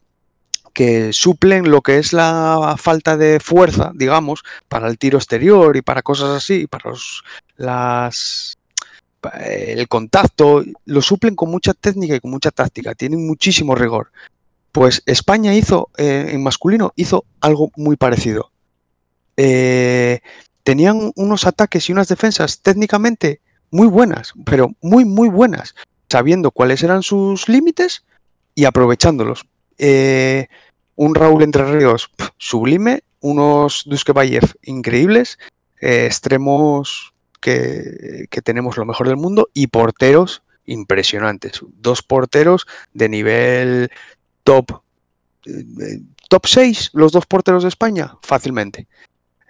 [0.73, 5.81] que suplen lo que es la falta de fuerza, digamos, para el tiro exterior y
[5.81, 7.23] para cosas así, para los,
[7.57, 8.57] las,
[9.19, 14.11] pa- el contacto, lo suplen con mucha técnica y con mucha táctica, tienen muchísimo rigor.
[14.71, 18.51] Pues España hizo, eh, en masculino, hizo algo muy parecido.
[19.35, 20.21] Eh,
[20.63, 23.41] tenían unos ataques y unas defensas técnicamente
[23.71, 25.75] muy buenas, pero muy, muy buenas,
[26.09, 28.03] sabiendo cuáles eran sus límites
[28.53, 29.45] y aprovechándolos.
[29.77, 30.47] Eh,
[30.95, 35.39] un Raúl Entre Ríos sublime, unos Duskebayev increíbles,
[35.79, 41.61] eh, extremos que, que tenemos lo mejor del mundo y porteros impresionantes.
[41.77, 43.89] Dos porteros de nivel
[44.43, 44.81] top,
[45.45, 48.87] eh, top 6, los dos porteros de España, fácilmente.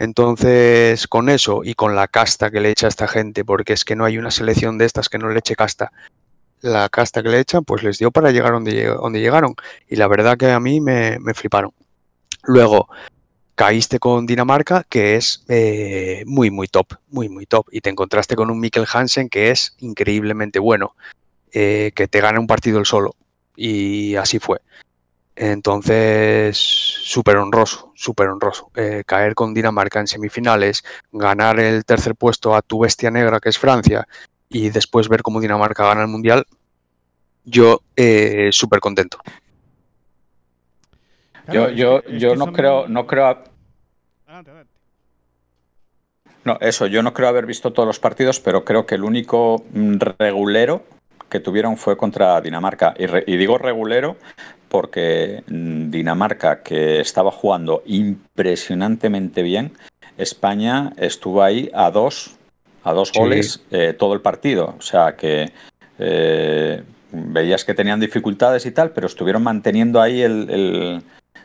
[0.02, 3.95] Entonces, con eso y con la casta que le echa esta gente, porque es que
[3.95, 5.91] no hay una selección de estas que no le eche casta,
[6.62, 9.54] la casta que le echan, pues les dio para llegar donde, donde llegaron.
[9.88, 11.72] Y la verdad que a mí me, me fliparon.
[12.45, 12.89] Luego,
[13.54, 17.68] caíste con Dinamarca, que es eh, muy, muy top, muy, muy top.
[17.72, 20.95] Y te encontraste con un Mikkel Hansen que es increíblemente bueno,
[21.52, 23.14] eh, que te gana un partido el solo.
[23.56, 24.62] Y así fue.
[25.36, 28.69] Entonces, súper honroso, súper honroso.
[28.75, 33.49] Eh, caer con Dinamarca en semifinales, ganar el tercer puesto a tu bestia negra, que
[33.49, 34.07] es Francia,
[34.49, 36.45] y después ver cómo Dinamarca gana el Mundial,
[37.45, 39.19] yo eh, súper contento.
[41.51, 43.43] Yo, yo, yo no creo, no creo,
[46.43, 49.63] no, eso, yo no creo haber visto todos los partidos, pero creo que el único
[49.73, 50.84] mm, regulero
[51.29, 52.93] que tuvieron fue contra Dinamarca.
[52.97, 54.17] Y, re- y digo regulero
[54.72, 59.74] porque mm, Dinamarca, que estaba jugando impresionantemente bien,
[60.17, 62.36] España estuvo ahí a dos,
[62.86, 63.19] a dos Sí.
[63.19, 64.76] goles eh, todo el partido.
[64.80, 65.51] O sea que
[65.99, 71.01] eh, veías que tenían dificultades y tal, pero estuvieron manteniendo ahí el, el-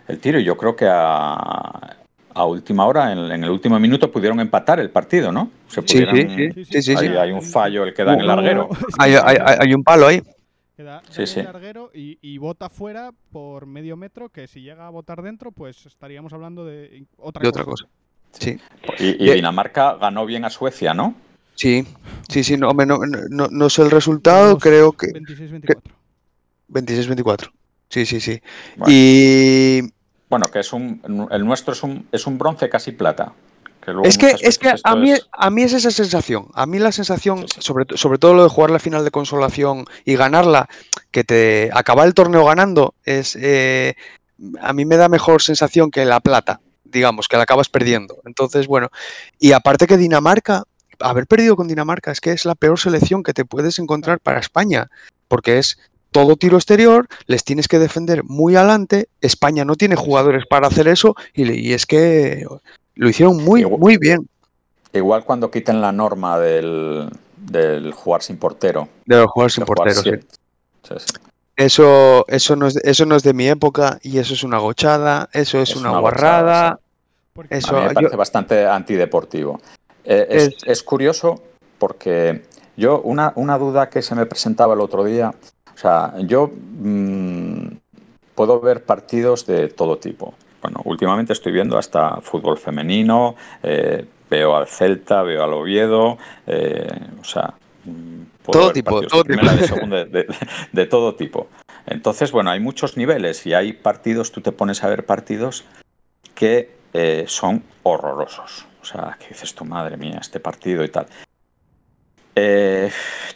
[0.09, 0.39] el tiro.
[0.39, 1.97] Y yo creo que a,
[2.33, 5.51] a última hora, en, en el último minuto, pudieron empatar el partido, ¿no?
[5.67, 7.17] Se Sí, sí, pudieron- sí, sí, sí, Hay, sí.
[7.17, 8.69] hay un fallo el que da en el No, larguero.
[8.99, 10.23] hay- hay- hay un palo ahí.
[10.77, 11.43] Que da- Sí, sí.
[11.43, 15.87] larguero y, y bota fuera por medio metro, que si llega a botar dentro, pues
[15.87, 17.87] estaríamos hablando de otra De otra cosa.
[18.33, 18.59] Sí,
[18.99, 21.15] Y, y Dinamarca ganó bien a Suecia, ¿no?
[21.55, 21.87] sí,
[22.29, 22.99] sí, sí, no, no,
[23.31, 25.81] no, no sé el resultado, creo que 26-24.
[26.69, 27.51] 26-24.
[27.89, 28.43] Sí, sí, sí.
[28.77, 28.93] Bueno.
[28.95, 29.81] Y
[30.29, 31.01] Bueno, que es un,
[31.31, 33.33] el nuestro es un, es un bronce casi plata.
[33.87, 36.49] Que luego es que, es que a mí, es- a mí es esa sensación.
[36.55, 40.17] A mí la sensación, sobre, sobre todo lo de jugar la final de consolación y
[40.17, 40.69] ganarla,
[41.13, 43.95] que te acabar el torneo ganando, es eh,
[44.61, 48.17] a mí me da mejor sensación que la plata, digamos, que la acabas perdiendo.
[48.27, 48.89] Entonces, bueno,
[49.39, 50.65] y aparte que Dinamarca,
[51.01, 54.41] haber perdido con Dinamarca es que es la peor selección que te puedes encontrar para
[54.41, 54.91] España,
[55.29, 55.79] porque es
[56.11, 60.89] todo tiro exterior, les tienes que defender muy adelante, España no tiene jugadores para hacer
[60.89, 62.47] eso y, y es que
[62.97, 64.29] lo hicieron muy, Igual- muy bien.
[64.93, 68.89] Igual cuando quiten la norma del, del jugar sin portero.
[69.05, 70.11] De los sin de jugar sí.
[70.83, 71.15] Sí, sí.
[71.57, 75.29] Eso, eso, no es, eso no es de mi época y eso es una gochada,
[75.33, 76.81] eso es, Es una, una guarrada.
[77.35, 79.61] gochada, Eso- A mí me yo- parece bastante antideportivo.
[80.05, 81.43] Eh, es, Es- es curioso
[81.79, 82.43] porque
[82.77, 85.35] yo, una, una duda que se me presentaba el otro día,
[85.75, 87.67] o sea, yo mm,
[88.35, 90.35] puedo ver partidos de todo tipo.
[90.67, 96.89] Bueno, últimamente estoy viendo hasta fútbol femenino, eh, veo al Celta, veo al Oviedo, eh,
[97.21, 97.55] o sea,
[97.85, 99.63] mm, Todo tipo, de primera, tipo.
[99.63, 100.27] de segunda, de, de-
[100.73, 101.47] de todo tipo.
[101.87, 105.65] Entonces, bueno, hay muchos niveles y hay partidos, tú te pones a ver partidos
[106.35, 108.67] que eh, son horrorosos.
[108.83, 111.07] O sea, que dices tu madre mía, este partido y tal.
[112.35, 112.91] Eh,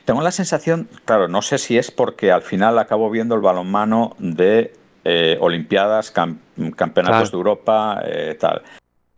[0.05, 4.17] tengo la sensación, claro, no sé si es porque al final acabo viendo el balonmano
[4.19, 4.75] de
[5.05, 8.63] eh, Olimpiadas, Campeonatos de Europa, eh, tal.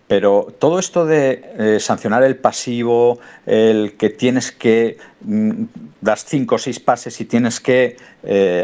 [0.07, 5.65] Pero todo esto de sancionar el pasivo, el que tienes que mm,
[6.03, 7.97] das cinco o seis pases y tienes que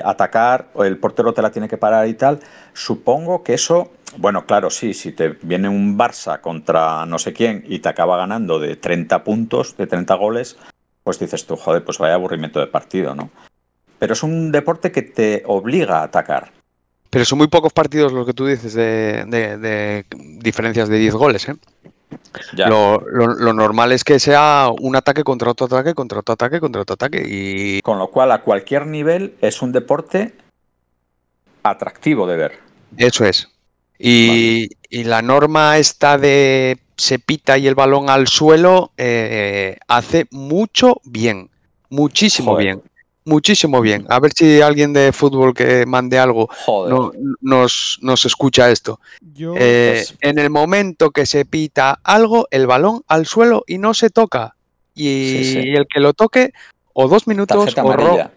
[0.04, 2.40] atacar, o el portero te la tiene que parar y tal,
[2.74, 7.64] supongo que eso bueno, claro, sí, si te viene un Barça contra no sé quién
[7.66, 10.56] y te acaba ganando de 30 puntos, de 30 goles,
[11.04, 13.30] pues dices tú, joder, pues vaya aburrimiento de partido, ¿no?
[13.98, 16.52] Pero es un deporte que te obliga a atacar.
[17.10, 20.04] Pero son muy pocos partidos los que tú dices de,
[20.40, 21.54] diferencias de 10 goles, ¿eh?
[22.52, 23.00] Lo,
[23.52, 27.22] normal es que sea un ataque contra otro ataque, contra otro ataque, contra otro ataque.
[27.26, 27.82] Y...
[27.82, 30.34] Con lo cual, a cualquier nivel, es un deporte
[31.62, 32.58] atractivo de ver.
[32.96, 33.48] Eso es.
[33.98, 41.00] Y, la norma esta de se pita y el balón al suelo eh, hace mucho
[41.04, 41.50] bien,
[41.90, 42.82] muchísimo bien.
[43.28, 44.06] Muchísimo bien.
[44.08, 46.48] A ver si alguien de fútbol que mande algo
[47.42, 49.00] nos, nos, escucha esto.
[49.38, 54.08] Eh, en el momento que se pita algo, el balón al suelo y no se
[54.08, 54.54] toca.
[54.94, 56.54] Y, el que lo toque,
[56.94, 57.76] o dos minutos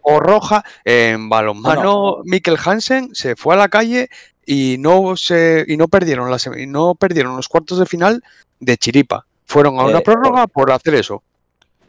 [0.02, 0.66] o, roja.
[0.84, 4.10] En balonmano, Mikkel Hansen se fue a la calle
[4.46, 8.22] y no se y no perdieron las y no perdieron los cuartos de final
[8.60, 9.26] de chiripa.
[9.46, 11.24] Fueron a una eh, prórroga por, hacer eso.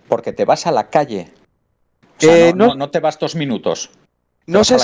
[0.06, 1.32] Porque te vas a la calle.
[2.22, 3.90] Eh, no, te vas dos minutos.
[4.46, 4.76] No sé,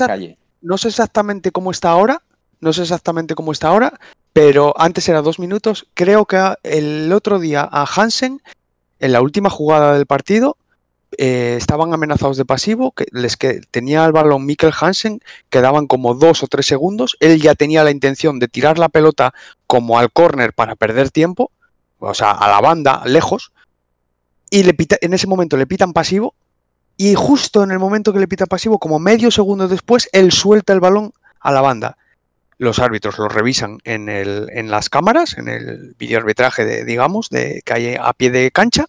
[0.61, 2.23] no sé exactamente cómo está ahora.
[2.61, 3.99] No sé exactamente cómo está ahora.
[4.33, 5.87] Pero antes era dos minutos.
[5.95, 8.43] Creo que el otro día a Hansen,
[8.99, 10.57] en la última jugada del partido,
[11.17, 16.15] eh, estaban amenazados de pasivo, que les que tenía el balón Mikkel Hansen, quedaban como
[16.15, 19.33] dos o tres segundos, él ya tenía la intención de tirar la pelota
[19.67, 21.51] como al córner para perder tiempo,
[21.99, 23.53] o sea, a la banda, lejos,
[24.51, 26.35] y le pita, en ese momento le pitan pasivo,
[26.99, 30.73] y justo en el momento que le pita pasivo, como medio segundo después, él suelta
[30.73, 31.97] el balón a la banda.
[32.59, 37.63] Los árbitros lo revisan en, el, en las cámaras, en el videoarbitraje, de, digamos, de
[37.65, 38.87] que hay a pie de cancha,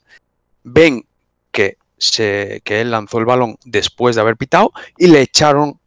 [0.64, 1.06] ven
[1.52, 1.78] que
[2.24, 5.80] que él lanzó el balón después de haber pitado y le echaron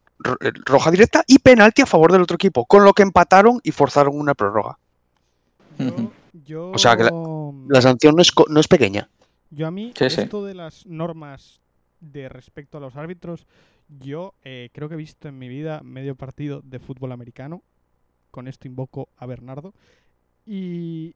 [0.42, 3.72] eh, roja directa y penalti a favor del otro equipo, con lo que empataron y
[3.72, 4.76] forzaron una prórroga.
[5.78, 9.08] o sea que la, sanción no es, no es, pequeña.
[9.50, 11.61] Yo a mí, esto de las normas
[12.02, 13.46] de respecto a los árbitros,
[14.00, 17.62] yo eh, creo que he visto en mi vida medio partido de fútbol americano.
[18.30, 19.72] Con esto invoco a Bernardo.
[20.46, 21.14] Y,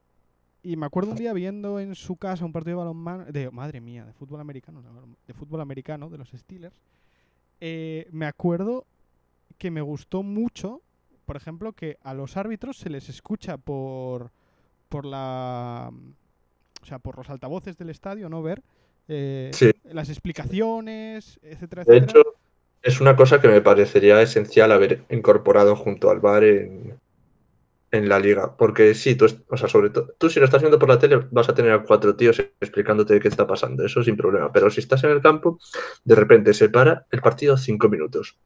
[0.62, 3.80] y me acuerdo un día viendo en su casa un partido de balonmano, de, madre
[3.80, 4.82] mía, de fútbol americano,
[5.26, 6.76] de fútbol americano, de los Steelers.
[7.60, 8.84] Eh, me acuerdo
[9.58, 10.82] que me gustó mucho,
[11.24, 14.30] por ejemplo, que a los árbitros se les escucha por,
[14.88, 15.90] por la,
[16.82, 18.42] o sea, por los altavoces del estadio, ¿no?
[18.42, 18.62] Ver
[19.08, 19.50] eh,
[19.84, 22.22] las explicaciones, etcétera, De hecho,
[22.82, 26.98] es una cosa que me parecería esencial haber incorporado junto al bar en,
[27.90, 28.56] en la liga.
[28.56, 31.26] Porque sí, tú, o sea, sobre todo, tú si lo estás viendo por la tele
[31.30, 34.52] vas a tener a cuatro tíos explicándote qué está pasando, eso sin problema.
[34.52, 35.58] Pero si estás en el campo,
[36.04, 38.36] de repente se para el partido cinco minutos.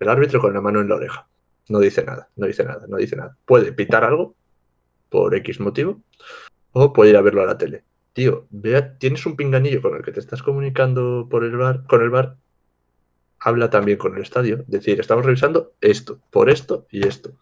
[0.00, 1.28] El árbitro con la mano en la oreja.
[1.68, 3.36] No dice nada, no dice nada, no dice nada.
[3.46, 4.34] Puede pitar algo
[5.08, 6.00] por X motivo
[6.72, 7.84] o puede ir a verlo a la tele.
[8.14, 12.00] Tío, vea, tienes un pinganillo con el que te estás comunicando por el bar, con
[12.00, 12.36] el bar,
[13.40, 14.64] habla también con el estadio.
[14.68, 17.32] Decir, estamos revisando esto, por esto y esto.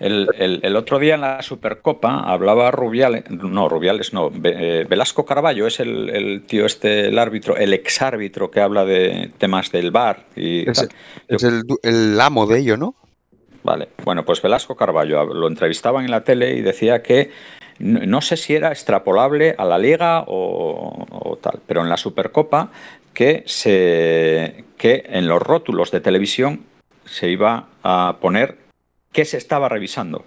[0.00, 5.78] El, otro día en la Supercopa hablaba Rubiales, no, Rubiales no, eh, Velasco Carballo es
[5.78, 10.26] el, tío este, el árbitro, el exárbitro que habla de temas del bar.
[10.34, 10.88] Y es,
[11.82, 12.96] el, amo de ello, ¿no?
[13.62, 17.30] Vale, bueno, pues Velasco Carballo lo entrevistaban en la tele y decía que
[17.78, 22.70] no, sé si era extrapolable a la liga o, tal, pero en la Supercopa
[23.12, 26.64] que, se, que en los rótulos de televisión
[27.04, 28.66] se iba a poner
[29.16, 30.26] ¿Qué se estaba revisando?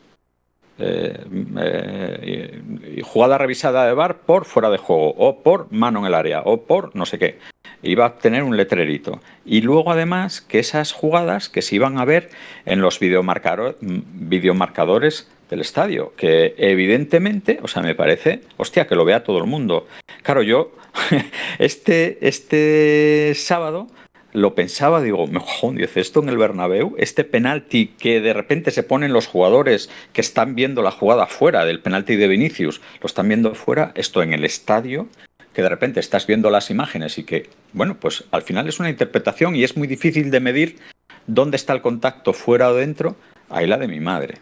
[0.79, 1.23] Eh,
[1.61, 6.41] eh, jugada revisada de bar por fuera de juego, o por mano en el área,
[6.43, 7.37] o por no sé qué.
[7.83, 9.19] Iba a tener un letrerito.
[9.45, 12.31] Y luego, además, que esas jugadas que se iban a ver
[12.65, 19.23] en los videomarcadores del estadio, que evidentemente, o sea, me parece, hostia, que lo vea
[19.23, 19.87] todo el mundo.
[20.23, 20.71] Claro, yo
[21.59, 23.87] este, este sábado
[24.31, 25.27] lo pensaba, digo,
[25.73, 30.21] dice esto en el Bernabéu, este penalti que de repente se ponen los jugadores que
[30.21, 34.33] están viendo la jugada fuera del penalti de Vinicius, lo están viendo fuera, esto en
[34.33, 35.07] el estadio,
[35.53, 38.89] que de repente estás viendo las imágenes y que, bueno, pues al final es una
[38.89, 40.77] interpretación y es muy difícil de medir
[41.25, 43.15] dónde está el contacto fuera o dentro,
[43.49, 44.35] ahí la de mi madre.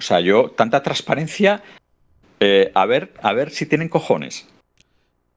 [0.00, 1.62] O sea, yo, tanta transparencia,
[2.42, 4.48] Eh, a ver, a ver si tienen cojones.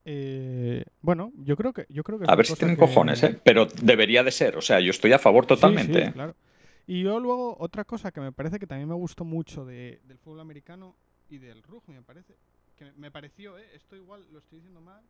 [0.06, 3.38] Eh, bueno, yo creo que yo creo que A ver si tienen que- cojones, ¿eh?
[3.44, 4.56] Pero debería de ser.
[4.56, 6.00] O sea, yo estoy a favor Sí, totalmente.
[6.02, 6.12] sí, ¿eh?
[6.14, 6.34] claro.
[6.88, 10.18] Y yo luego otra cosa que me parece que también me gustó mucho de- del
[10.18, 10.96] fútbol americano
[11.30, 12.36] y del rugby, me parece,
[12.80, 13.66] que me pareció, ¿eh?
[13.76, 15.04] esto igual lo estoy diciendo mal,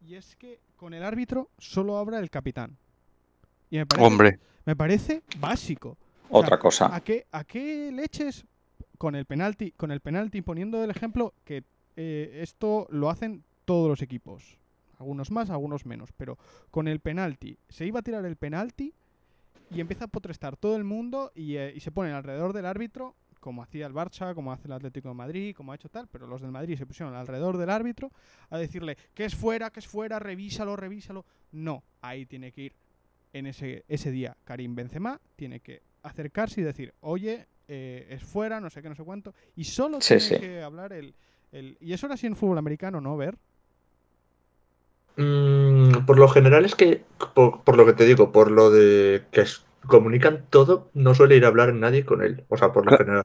[0.00, 2.78] y es que con el árbitro solo habla el capitán.
[3.70, 5.98] Y me parece, Hombre, me parece básico.
[6.30, 6.94] O sea, Otra cosa.
[6.96, 8.46] ¿A qué, ¿A qué leches
[8.96, 11.64] con el penalti, con el penalti poniendo el ejemplo que
[11.96, 14.58] eh, esto lo hacen todos los equipos?
[14.98, 16.10] Algunos más, algunos menos.
[16.16, 16.38] Pero
[16.70, 18.92] con el penalti, se iba a tirar el penalti
[19.70, 23.14] y empieza a potrestar todo el mundo y, eh, y se ponen alrededor del árbitro,
[23.40, 26.26] como hacía el Barça, como hace el Atlético de Madrid, como ha hecho tal, pero
[26.26, 28.10] los del Madrid se pusieron alrededor del árbitro
[28.50, 31.24] a decirle que es fuera, que es fuera, revísalo, revísalo.
[31.52, 32.72] No, ahí tiene que ir
[33.32, 38.60] en ese, ese día Karim Benzema, tiene que acercarse y decir, oye, eh, es fuera,
[38.60, 40.38] no sé qué, no sé cuánto, y solo Sí, tiene sí.
[40.38, 41.14] que hablar el,
[41.52, 41.76] el...
[41.80, 43.16] Y eso era así en fútbol americano, ¿no?
[43.16, 43.36] Ver.
[45.16, 47.02] Mm, por lo general es que,
[47.34, 51.36] por, por lo que te digo, por lo de que es- comunican todo, no suele
[51.36, 52.44] ir a hablar nadie con él.
[52.48, 53.04] O sea, por lo Claro.
[53.04, 53.24] general.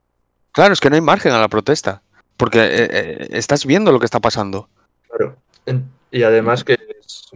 [0.52, 2.02] claro, es que no hay margen a la protesta.
[2.38, 4.70] Porque eh, eh, estás viendo lo que está pasando.
[5.10, 5.38] Claro.
[5.66, 7.30] En- y además que es,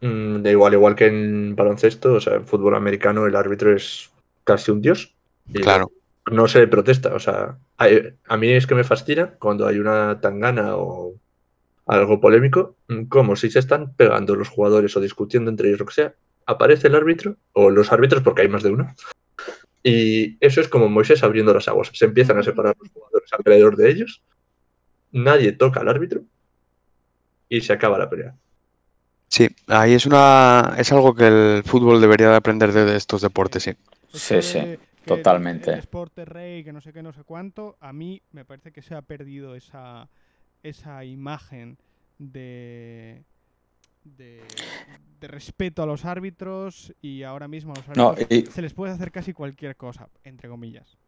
[0.00, 4.10] mm, de igual, igual que en baloncesto, o sea, en fútbol americano el árbitro es
[4.44, 5.14] casi un dios.
[5.52, 5.90] Y Claro.
[6.30, 7.14] No se protesta.
[7.14, 11.14] O sea, a mí es que me fascina cuando hay una tangana o
[11.86, 12.76] algo polémico,
[13.08, 16.14] como si se están pegando los jugadores o discutiendo entre ellos lo que sea,
[16.46, 18.94] aparece el árbitro, o los árbitros, porque hay más de uno.
[19.82, 21.90] Y eso es como Moisés abriendo las aguas.
[21.92, 24.22] Se empiezan a separar los jugadores alrededor de ellos.
[25.10, 26.22] Nadie toca al árbitro
[27.48, 28.34] y se acaba la pelea.
[29.28, 33.62] Sí, ahí es una es algo que el fútbol debería de aprender de, estos deportes,
[33.62, 33.72] sí.
[34.12, 35.72] Sí, sí, totalmente.
[35.72, 38.82] El, deporte rey, que no sé qué, no sé cuánto, a mí me parece que
[38.82, 40.10] se ha perdido esa,
[40.62, 41.78] esa imagen
[42.18, 43.24] de,
[44.04, 44.72] de,
[45.20, 48.74] de respeto a los árbitros y ahora mismo a los No, árbitros y- se les
[48.74, 50.98] puede hacer casi cualquier cosa, entre comillas.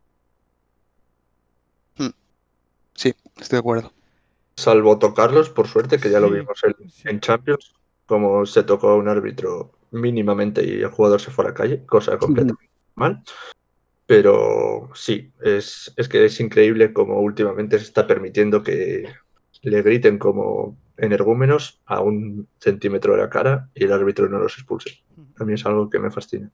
[2.94, 3.92] Sí, estoy de acuerdo.
[4.56, 7.08] Salvo tocarlos, por suerte, que ya lo Sí, vimos en, sí.
[7.10, 7.74] en Champions,
[8.06, 11.86] como se tocó a un árbitro mínimamente y el jugador se fue a la calle,
[11.86, 13.24] cosa completamente normal.
[14.06, 19.04] Pero sí, es, es que es increíble como últimamente se está permitiendo que
[19.62, 24.54] le griten como energúmenos a un centímetro de la cara y el árbitro no los
[24.58, 24.90] expulse.
[25.36, 26.52] A mí es algo que me fascina.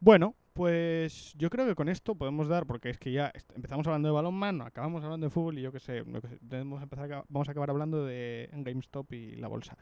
[0.00, 4.08] Bueno, pues yo creo que con esto podemos dar, porque es que ya empezamos hablando
[4.08, 7.48] de balonmano, acabamos hablando de fútbol y yo qué sé, sé, debemos empezar a- vamos
[7.48, 9.76] a acabar hablando de GameStop y la bolsa.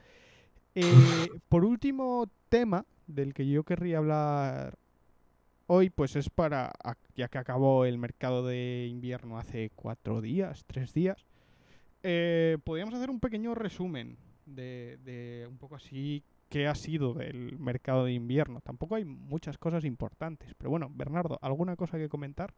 [0.75, 4.79] Eh, por último tema del que yo querría hablar
[5.67, 6.73] hoy, pues es para,
[7.15, 11.25] ya que acabó el mercado de invierno hace cuatro días, tres días,
[12.03, 17.59] eh, podríamos hacer un pequeño resumen de, de un poco así qué ha sido del
[17.59, 18.61] mercado de invierno.
[18.61, 22.55] Tampoco hay muchas cosas importantes, pero bueno, Bernardo, ¿alguna cosa que comentar?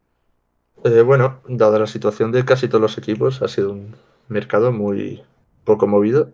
[0.85, 3.95] Eh, bueno, dada la situación de casi todos los equipos, ha sido un
[4.29, 5.23] mercado muy
[5.65, 6.33] poco movido.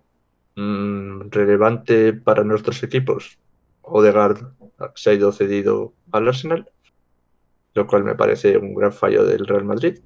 [0.56, 3.38] Mm, relevante para nuestros equipos.
[3.82, 4.38] Odegaard
[4.94, 6.68] se ha ido cedido al Arsenal,
[7.74, 9.98] lo cual me parece un gran fallo del Real Madrid,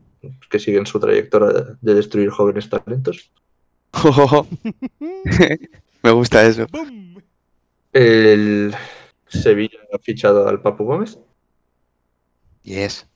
[0.50, 3.30] que sigue en su trayectoria de destruir jóvenes talentos.
[6.02, 6.66] Me gusta eso.
[7.92, 8.74] El
[9.28, 11.18] Sevilla ha fichado al Papu Gómez
[12.62, 13.08] Yes.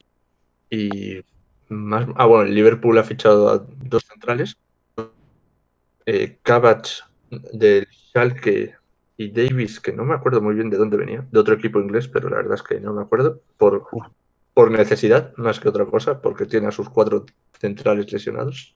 [0.71, 1.21] y
[1.69, 2.07] más.
[2.17, 4.57] Ah, bueno, el Liverpool ha fichado a dos centrales.
[6.07, 6.39] Eh,
[7.53, 8.75] del Schalke
[9.23, 12.09] y Davis, que no me acuerdo muy bien de dónde venía, de otro equipo inglés,
[12.09, 13.87] pero la verdad es que no me acuerdo, por,
[14.55, 17.27] por necesidad más que otra cosa, porque tiene a sus cuatro
[17.59, 18.75] centrales lesionados.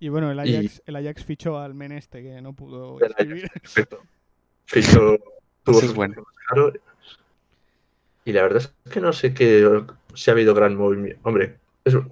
[0.00, 3.48] Y bueno, el Y- Ajax, el Ajax fichó al Meneste, que no pudo Ajax, escribir.
[3.52, 3.98] Perfecto.
[4.66, 5.16] Fichó,
[5.64, 6.22] tuvo es bueno.
[6.48, 6.72] caro.
[8.24, 9.82] Y la verdad es que no sé que
[10.14, 11.20] si ha habido gran movimiento.
[11.26, 11.56] Hombre,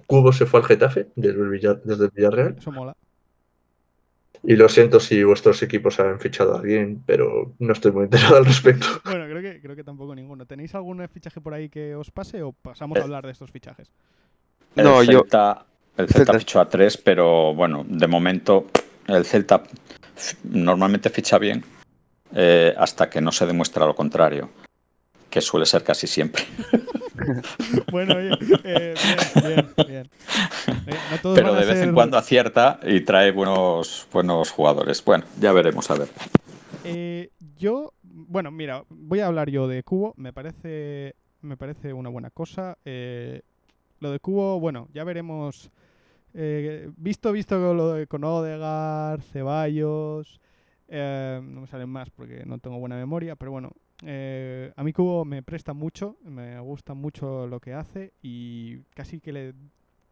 [0.07, 2.55] Cubo se fue al Getafe desde el, Villar- desde el Villarreal.
[2.57, 2.95] Eso mola.
[4.43, 8.37] Y lo siento si vuestros equipos han fichado a alguien, pero no estoy muy enterado
[8.37, 8.85] al respecto.
[9.03, 10.45] Bueno, creo que, creo que tampoco ninguno.
[10.45, 13.03] ¿Tenéis algún fichaje por ahí que os pase o pasamos a Eh.
[13.03, 13.91] hablar de estos fichajes?
[14.75, 15.21] El No, yo.
[15.21, 15.65] Celta,
[15.97, 16.39] el Celta Celta.
[16.39, 18.67] fichó a tres, pero bueno, de momento
[19.07, 19.61] el Celta
[20.43, 21.63] normalmente ficha bien
[22.33, 24.49] eh, hasta que no se demuestra lo contrario,
[25.29, 26.43] que suele ser casi siempre.
[27.91, 28.93] Bueno, eh,
[29.43, 30.09] bien, bien,
[30.85, 30.97] bien.
[31.11, 35.03] No todos Pero de vez en cuando acierta y trae buenos, buenos jugadores.
[35.03, 36.09] Bueno, ya veremos, a ver.
[36.83, 40.13] Eh, yo, bueno, mira, voy a hablar yo de Cubo.
[40.17, 42.77] Me parece, me parece una buena cosa.
[42.85, 43.41] Eh,
[43.99, 45.71] lo de Cubo, bueno, ya veremos
[46.97, 50.39] visto, visto con lo de con Odegar, Ceballos,
[50.87, 53.71] no me salen más porque no tengo buena memoria, pero bueno,
[54.03, 59.19] eh, a mí Cubo me presta mucho, me gusta mucho lo que hace y casi
[59.19, 59.53] que le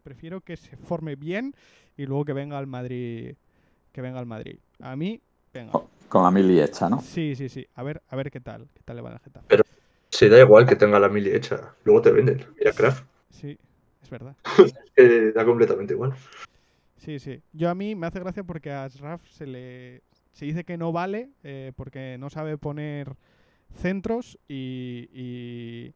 [0.04, 1.54] prefiero que se forme bien
[1.96, 3.36] y luego que venga al Madrid,
[3.92, 4.58] que venga al Madrid.
[4.82, 5.22] A mí,
[5.54, 5.74] venga.
[6.10, 7.02] Con la mili hecha, ¿no?
[7.02, 7.66] Sí, sí, sí.
[7.76, 9.46] A ver, a ver qué tal, qué tal le va a Getafe.
[9.50, 9.64] Pero-
[10.10, 12.46] Se da igual que tenga la mili hecha, luego te venden.
[12.64, 13.58] Y a Kraft Sí,
[14.02, 14.36] es verdad.
[14.96, 16.14] eh, da completamente igual.
[16.98, 17.42] Sí, sí.
[17.54, 20.92] Yo a mí me hace gracia porque a Ashraf se le se dice que no
[20.92, 23.16] vale eh, porque no sabe poner
[23.76, 25.94] centros y, y,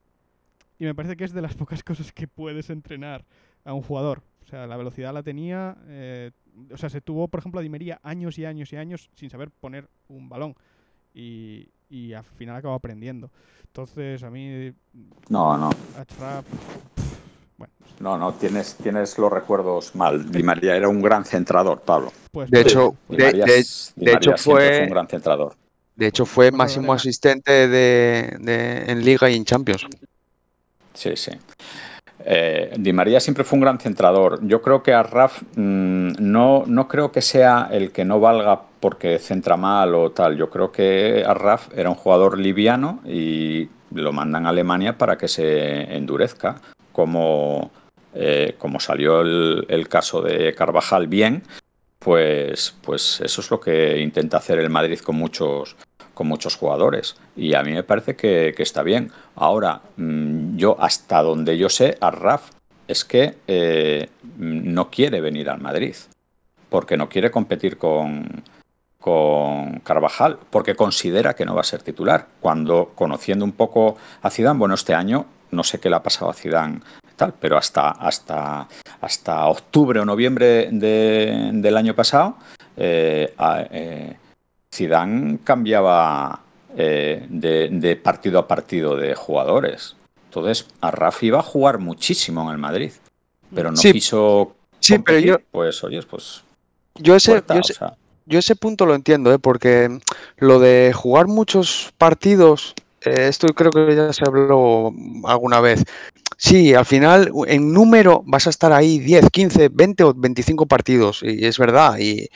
[0.80, 3.26] y me parece que es de las pocas cosas que puedes entrenar
[3.66, 4.22] a un jugador.
[4.44, 5.78] O sea, la velocidad la tenía.
[5.88, 6.32] eh,
[6.72, 9.30] o sea, se tuvo, por ejemplo, a Di María años y años y años sin
[9.30, 10.56] saber poner un balón.
[11.14, 13.30] Y, y al final acabó aprendiendo.
[13.68, 14.74] Entonces, a mí,
[15.30, 15.70] No, no.
[17.58, 20.30] Bueno, No, no, tienes, tienes los recuerdos mal.
[20.32, 22.12] Di María era un gran centrador, Pablo.
[22.32, 22.50] pues.
[22.50, 25.54] De hecho, de, María, de- es- Di de María hecho fue- un gran centrador.
[26.02, 29.86] De hecho fue máximo asistente de, de- en Liga y en Champions.
[30.96, 31.32] Sí, sí.
[32.26, 34.40] Eh, Di María siempre fue un gran centrador.
[34.42, 38.60] Yo creo que a Raf mm, no, no creo que sea el que no valga
[38.80, 40.36] porque centra mal o tal.
[40.38, 45.20] Yo creo que a Raf era un jugador liviano y lo mandan a Alemania para
[45.20, 46.60] que se endurezca,
[46.92, 47.70] como,
[48.16, 51.44] eh, como salió el, el caso de Carvajal bien,
[52.00, 55.76] pues, pues eso es lo que intenta hacer el Madrid con muchos,
[56.22, 57.16] con muchos jugadores.
[57.36, 59.12] Y a mí me parece que, está bien.
[59.36, 62.52] Ahora, mm, yo hasta donde yo sé, a Raf
[62.88, 64.08] es que eh,
[64.38, 65.96] no quiere venir al Madrid,
[66.70, 68.44] porque no quiere competir con,
[69.00, 72.28] con Carvajal, porque considera que no va a ser titular.
[72.40, 76.30] Cuando conociendo un poco a Zidane, bueno, este año no sé qué le ha pasado
[76.30, 76.82] a Zidane
[77.16, 78.68] tal, pero hasta, hasta,
[79.02, 82.36] hasta octubre o noviembre de- del año pasado,
[82.78, 83.34] eh,
[83.72, 84.16] eh,
[84.74, 86.42] Zidane cambiaba
[86.78, 89.96] eh, de, de partido a partido de jugadores.
[90.26, 92.92] Entonces, a Rafa iba a jugar muchísimo en el Madrid,
[93.54, 93.92] pero no Sí.
[93.92, 96.44] quiso Sí, pero yo, pues oye, pues
[96.96, 97.94] yo ese, puerta, yo o ese- sea,
[98.26, 99.38] yo ese punto lo entiendo, ¿eh?
[99.40, 100.00] porque
[100.38, 104.92] lo de jugar muchos partidos, eh, esto creo que ya se habló
[105.26, 105.84] alguna vez.
[106.44, 111.22] Sí, al final en número vas a estar ahí 10, 15, 20 o 25 partidos,
[111.22, 112.00] y es verdad.
[112.00, 112.30] Y,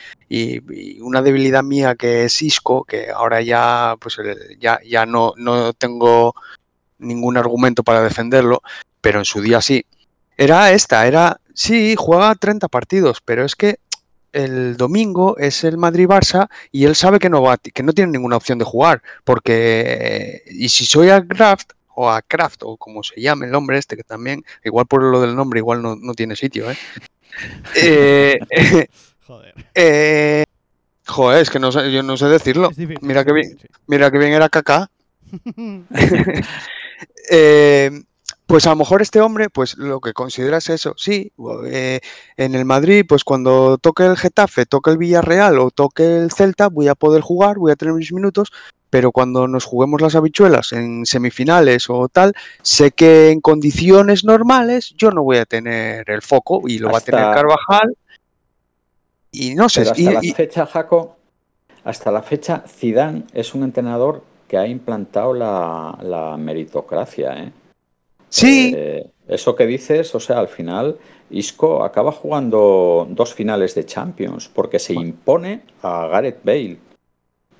[1.01, 4.17] una debilidad mía que es Isco, que ahora ya, pues,
[4.59, 6.35] ya, ya no, no tengo
[6.99, 8.61] ningún argumento para defenderlo,
[9.01, 9.85] pero en su día sí.
[10.37, 13.79] Era esta, era, sí, juega 30 partidos, pero es que
[14.33, 18.37] el domingo es el Madrid-Barça y él sabe que no va, que no tiene ninguna
[18.37, 23.19] opción de jugar, porque y si soy a Kraft o a Kraft o como se
[23.19, 26.35] llame el hombre este que también igual por lo del nombre igual no, no tiene
[26.35, 26.77] sitio, ¿eh?
[27.75, 28.39] Eh,
[29.27, 29.53] Joder.
[29.73, 30.43] eh,
[31.05, 32.69] joder, es que no sé, yo no sé decirlo.
[32.69, 34.89] Difícil, Mira que bien, mira que bien era Kaká.
[38.47, 41.31] pues a lo mejor este hombre, pues lo que considera es eso, sí,
[41.67, 41.99] eh,
[42.37, 46.67] en el Madrid, pues cuando toque el Getafe, toque el Villarreal o toque el Celta,
[46.69, 48.51] voy a poder jugar, voy a tener mis minutos,
[48.91, 54.93] pero cuando nos juguemos las habichuelas en semifinales o tal, sé que en condiciones normales
[54.95, 57.97] yo no voy a tener el foco y lo va a tener Carvajal.
[59.31, 61.17] Y no sé, hasta y- la y- fecha, Jaco,
[61.83, 67.51] hasta la fecha, Zidane es un entrenador que ha implantado la, la meritocracia, ¿eh?
[68.35, 70.97] Sí, Eh, eso que dices, o sea, al final
[71.29, 76.77] Isco acaba jugando dos finales de Champions porque se impone a Gareth Bale.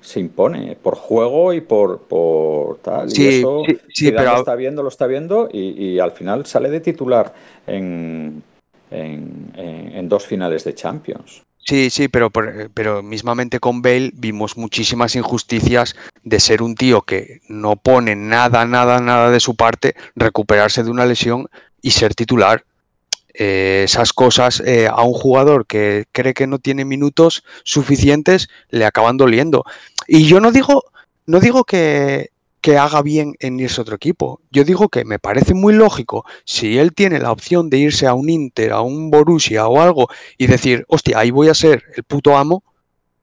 [0.00, 3.08] Se impone por juego y por, por tal.
[3.08, 6.46] y sí, eso sí, pero lo está viendo, lo está viendo y, y al final
[6.46, 7.34] sale de titular
[7.66, 8.42] en,
[8.90, 11.42] en- en- en dos finales de Champions.
[11.68, 17.02] Sí, sí, pero, por- pero mismamente con Bale vimos muchísimas injusticias de ser un tío
[17.02, 21.48] que no pone nada, nada, nada de su parte, recuperarse de una lesión
[21.82, 22.64] y ser titular.
[23.34, 28.84] Eh, esas cosas eh, a un jugador que cree que no tiene minutos suficientes le
[28.86, 29.64] acaban doliendo.
[30.08, 30.84] Y yo no digo,
[31.26, 32.30] no digo que,
[32.66, 34.40] que haga bien en irse a otro equipo.
[34.50, 38.14] Yo digo que me parece muy lógico si él tiene la opción de irse a
[38.14, 42.02] un Inter, a un Borussia o algo y decir, hostia, ahí voy a ser el
[42.02, 42.64] puto amo,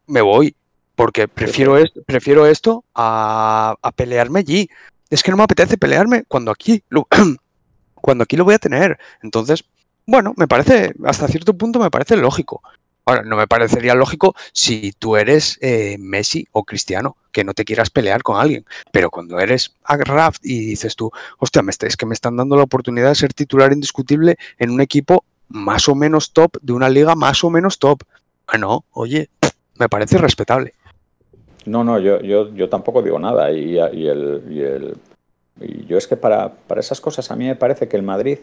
[0.08, 0.56] me voy.
[0.96, 4.70] Porque prefiero, esto, prefiero esto a, a pelearme allí.
[5.10, 7.06] Es que no me apetece pelearme cuando aquí lo,
[7.96, 8.98] cuando aquí lo voy a tener.
[9.22, 9.66] Entonces,
[10.08, 12.64] bueno, me parece, hasta cierto punto me parece lógico.
[13.06, 17.66] Ahora, no me parecería lógico si tú eres eh, Messi o Cristiano, que no te
[17.66, 18.66] quieras pelear con alguien.
[18.92, 22.64] Pero cuando eres Raft y dices tú, hostia, me es que me están dando la
[22.64, 27.16] oportunidad de ser titular indiscutible en un equipo más o menos top de una liga
[27.16, 28.04] más o menos top.
[28.48, 29.30] Bueno, oye,
[29.78, 30.74] me parece respetable.
[31.66, 33.52] No, no, yo, yo, yo tampoco digo nada.
[33.52, 34.98] Y, el, y el
[35.88, 38.40] yo es que para, para esas cosas a mí me parece que el Madrid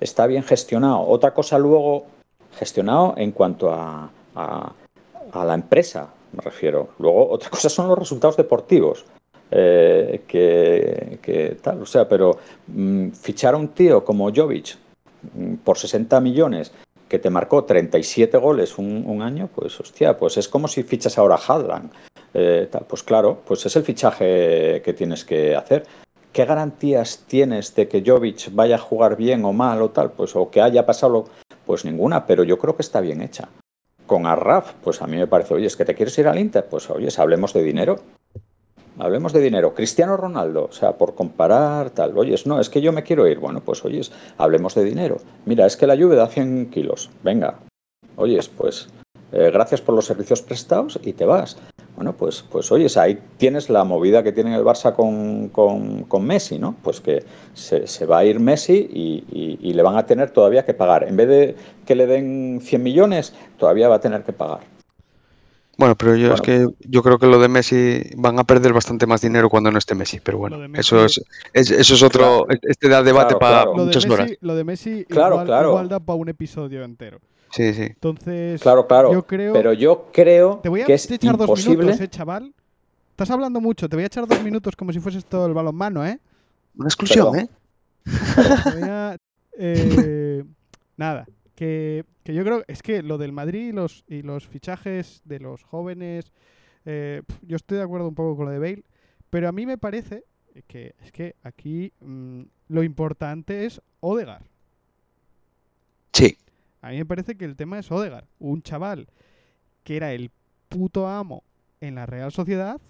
[0.00, 1.00] está bien gestionado.
[1.00, 2.06] Otra cosa luego,
[2.58, 4.72] gestionado en cuanto a, a,
[5.32, 6.90] a la empresa, me refiero.
[6.98, 9.04] Luego, otra cosa son los resultados deportivos.
[9.50, 14.76] Eh, que, que, tal, o sea, pero mmm, fichar a un tío como Jovic
[15.34, 16.70] mmm, por 60 millones
[17.08, 21.16] que te marcó 37 goles un, un, año, pues hostia, pues es como si fichas
[21.16, 21.90] ahora a Hadland.
[22.34, 25.86] Eh, tal, pues claro, pues es el fichaje que tienes que hacer.
[26.38, 30.12] ¿Qué garantías tienes de que Jovic vaya a jugar bien o mal o tal?
[30.12, 31.24] Pues o que haya pasado,
[31.66, 33.48] pues ninguna, pero yo creo que está bien hecha.
[34.06, 36.64] Con Arraf, pues a mí me parece, oye, es que te quieres ir al Inter,
[36.70, 37.98] pues oye, hablemos de dinero.
[39.00, 39.74] Hablemos de dinero.
[39.74, 43.40] Cristiano Ronaldo, o sea, por comparar tal, oyes, no, es que yo me quiero ir.
[43.40, 45.16] Bueno, pues oyes, hablemos de dinero.
[45.44, 47.10] Mira, es que la lluvia da 100 kilos.
[47.24, 47.58] Venga,
[48.14, 48.86] oyes, pues
[49.32, 51.56] eh, gracias por los servicios prestados y te vas.
[51.98, 56.24] Bueno, pues, pues oyes, ahí tienes la movida que tiene el Barça con, con, con
[56.24, 56.76] Messi, ¿no?
[56.80, 57.24] Pues que
[57.54, 60.74] se, se, va a ir Messi y, y, y le van a tener todavía que
[60.74, 61.08] pagar.
[61.08, 64.60] En vez de que le den 100 millones, todavía va a tener que pagar.
[65.76, 68.72] Bueno, pero yo bueno, es que yo creo que lo de Messi van a perder
[68.72, 71.20] bastante más dinero cuando no esté Messi, pero bueno, Messi, eso es,
[71.52, 73.74] es, eso es otro, claro, este da debate claro, para claro.
[73.86, 74.28] muchas lo horas.
[74.28, 75.68] Messi, lo de Messi claro, igual, claro.
[75.70, 77.18] igual da para un episodio entero.
[77.50, 77.82] Sí, sí.
[77.82, 79.12] Entonces, claro, claro.
[79.12, 81.76] yo creo, pero yo creo te voy a que es echar imposible.
[81.76, 82.54] dos minutos, eh, chaval.
[83.10, 86.06] Estás hablando mucho, te voy a echar dos minutos como si fueses todo el balonmano,
[86.06, 86.20] ¿eh?
[86.76, 87.48] Una exclusión, Perdón.
[87.48, 88.62] ¿eh?
[88.64, 89.16] Te voy a,
[89.58, 90.44] eh,
[90.96, 95.20] nada, que, que, yo creo es que lo del Madrid y los, y los fichajes
[95.24, 96.32] de los jóvenes,
[96.84, 98.84] eh, yo estoy de acuerdo un poco con lo de Bale,
[99.30, 100.24] pero a mí me parece
[100.66, 104.42] que es que aquí mmm, lo importante es Odegar.
[106.12, 106.36] Sí.
[106.80, 109.08] A mí me parece que el tema es Odegar, un chaval
[109.84, 110.30] que era el
[110.68, 111.42] puto amo
[111.80, 112.80] en la Real Sociedad,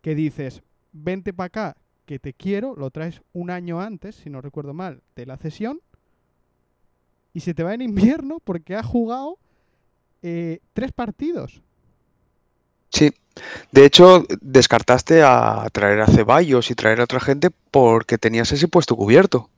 [0.00, 4.40] que dices, vente para acá, que te quiero, lo traes un año antes, si no
[4.40, 5.80] recuerdo mal, de la cesión,
[7.34, 9.38] y se te va en invierno porque ha jugado
[10.22, 11.62] eh, tres partidos.
[12.90, 13.10] Sí,
[13.70, 18.68] de hecho descartaste a traer a Ceballos y traer a otra gente porque tenías ese
[18.68, 19.48] puesto cubierto.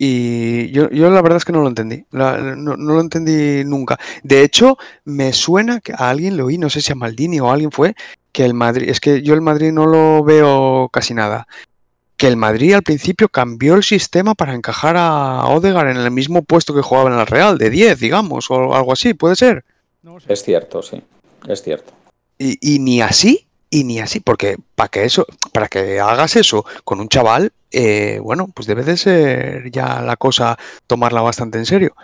[0.00, 3.64] Y yo, yo, la verdad es que no lo entendí, la, no, no, lo entendí
[3.64, 3.98] nunca.
[4.22, 7.50] De hecho, me suena que a alguien lo oí, no sé si a Maldini o
[7.50, 7.96] a alguien fue,
[8.30, 11.48] que el Madrid, es que yo el Madrid no lo veo casi nada,
[12.16, 16.42] que el Madrid al principio cambió el sistema para encajar a Odegar en el mismo
[16.42, 19.64] puesto que jugaba en el Real, de 10, digamos, o algo así, puede ser.
[20.28, 21.02] Es cierto, sí,
[21.48, 21.92] es cierto.
[22.38, 26.64] Y, y ni así, y ni así, porque para que eso, para que hagas eso
[26.84, 31.66] con un chaval, eh, bueno, pues debe de ser ya la cosa tomarla bastante en
[31.66, 31.94] serio.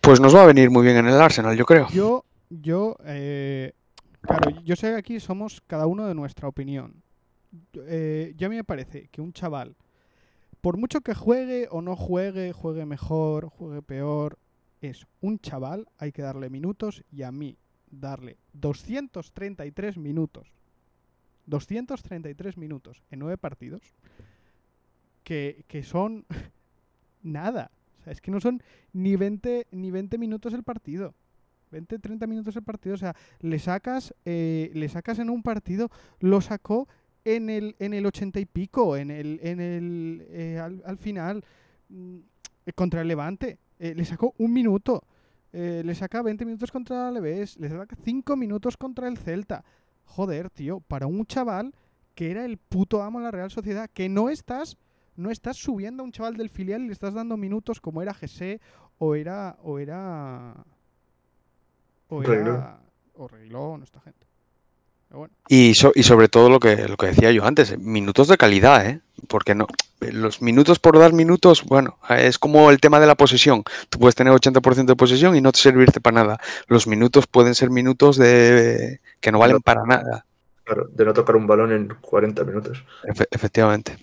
[0.00, 1.88] Pues nos va a venir muy bien en el Arsenal, yo creo.
[1.90, 3.72] Yo, yo, eh,
[4.20, 7.02] claro, yo sé que aquí somos cada uno de nuestra opinión.
[7.74, 9.76] Eh, yo a mí me parece que un chaval,
[10.60, 14.38] por mucho que juegue o no juegue, juegue mejor, juegue peor,
[14.80, 17.56] es un chaval, hay que darle minutos y a mí
[17.90, 20.55] darle 233 minutos
[21.46, 23.82] 233 minutos en nueve partidos
[25.24, 26.24] que, que son
[27.22, 27.70] nada.
[28.00, 28.62] O sea, es que no son
[28.92, 31.14] ni 20, ni 20 minutos el partido.
[31.70, 32.94] 20, 30 minutos el partido.
[32.94, 35.90] O sea, le sacas, eh, le sacas en un partido,
[36.20, 36.88] lo sacó
[37.24, 41.44] en el, en el 80 y pico, en el, en el eh, al, al, final,
[41.88, 42.18] mm,
[42.74, 43.58] contra el Levante.
[43.78, 45.02] Eh, le sacó un minuto.
[45.52, 47.58] le saca 20 minutos contra el Leves.
[47.58, 49.64] Le saca 5 minutos contra el Celta
[50.06, 51.74] joder, tío, para un chaval
[52.14, 54.78] que era el puto amo de la Real Sociedad, que no estás,
[55.16, 58.14] no estás subiendo a un chaval del filial y le estás dando minutos como era
[58.14, 58.60] Gese
[58.98, 60.64] o era, o era,
[62.08, 62.80] o era,
[63.14, 64.26] o Reguilón, esta gente.
[65.10, 65.32] Bueno.
[65.48, 68.86] Y, so, y, sobre todo lo que, lo que decía yo antes, minutos de calidad,
[68.86, 69.00] ¿eh?
[69.28, 69.66] Porque no,
[70.00, 73.62] los minutos por dar minutos, bueno, es como el tema de la posesión.
[73.88, 76.40] Tú puedes tener 80% de posesión y no te servirte para nada.
[76.66, 80.24] Los minutos pueden ser minutos de que no valen no, para nada.
[80.64, 82.84] Claro, de no tocar un balón en 40 minutos.
[83.04, 83.96] Efe, efectivamente.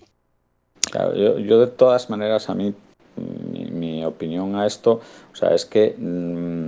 [0.91, 2.73] Claro, yo, yo, de todas maneras, a mí,
[3.15, 6.67] mi, mi, opinión a esto, o sea, es que mmm,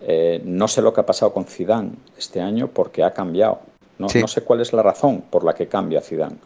[0.00, 3.60] eh, no sé lo que ha pasado con Zidane este año porque ha cambiado.
[3.98, 4.20] No, sí.
[4.20, 6.38] no sé cuál es la razón por la que cambia Zidane.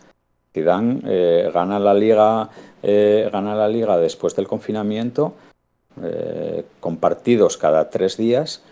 [0.53, 2.49] Zidane eh, gana la liga,
[2.83, 5.35] eh, gana la liga después del confinamiento,
[6.03, 8.63] eh, con partidos cada tres días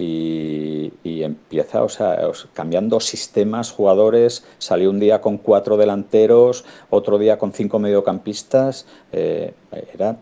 [0.00, 4.44] y, empieza, o sea, cambiando sistemas, jugadores.
[4.58, 8.86] Salió un día con cuatro delanteros, otro día con cinco mediocampistas.
[9.12, 9.52] Eh,
[9.94, 10.16] era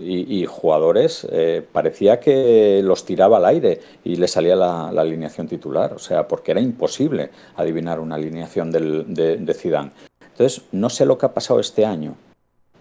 [0.00, 5.92] y, jugadores eh, parecía que los tiraba al aire y le salía la, alineación titular,
[5.92, 9.92] o sea, porque era imposible adivinar una alineación del, de, de Zidane.
[10.32, 12.16] Entonces, no sé lo que ha pasado este año.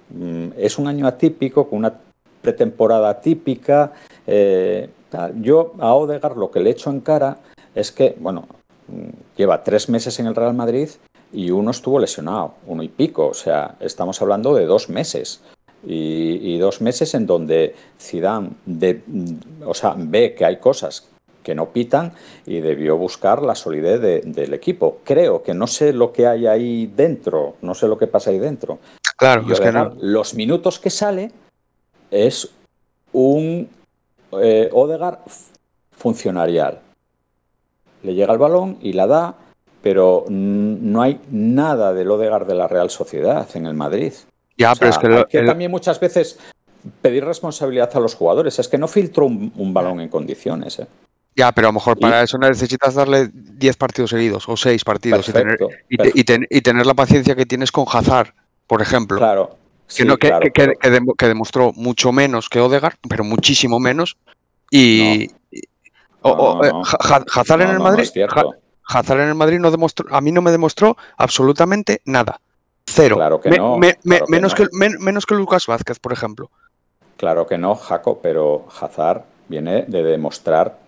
[0.09, 1.93] Mm, es un año atípico, con una
[2.41, 3.93] pretemporada típica.
[4.25, 4.89] Eh,
[5.35, 7.37] yo a Odegar lo que le echo en cara
[7.75, 8.47] es que, bueno,
[9.35, 10.89] lleva tres meses en el Real Madrid
[11.31, 15.41] y uno estuvo lesionado, uno y pico, o sea, estamos hablando de dos meses.
[15.85, 19.03] Y, dos meses en donde Zidane de,
[19.63, 21.07] o sea, ve que hay cosas
[21.43, 22.11] que no pitan
[22.45, 24.97] y debió buscar la solidez del equipo.
[25.05, 28.39] Creo que no sé lo que hay ahí dentro, no sé lo que pasa ahí
[28.39, 28.79] dentro.
[29.15, 29.71] Claro, es que
[30.01, 31.31] los minutos que sale
[32.11, 32.49] es
[33.13, 33.69] un
[34.33, 35.21] eh, Odegar
[35.91, 36.79] funcionarial.
[38.03, 39.35] Le llega el balón y la da,
[39.81, 44.13] pero no hay nada del Odegar de la Real Sociedad en el Madrid.
[44.57, 46.39] Ya, pero es que, también muchas veces
[47.01, 48.57] pedir responsabilidad a los jugadores.
[48.59, 50.79] Es que no filtró un, balón en condiciones.
[50.79, 50.87] ¿eh?
[51.35, 55.29] Ya, pero a lo mejor para eso necesitas darle 10 partidos seguidos o 6 partidos
[55.29, 58.33] y, tener, la paciencia que tienes con Hazard,
[58.65, 59.17] por ejemplo.
[59.17, 59.55] Claro.
[59.87, 64.17] Que, demostró mucho menos que Odegar, pero muchísimo menos.
[64.71, 65.29] Y.
[66.23, 68.09] Hazard en el Madrid.
[68.89, 72.39] Hazard en el Madrid no demostró, a mí no me demostró absolutamente nada.
[72.85, 73.17] Cero.
[73.17, 73.77] Claro que no.
[73.77, 76.49] menos, que, menos que Lucas Vázquez, por ejemplo.
[77.17, 80.79] Claro que no, Jaco, pero Hazard viene de demostrar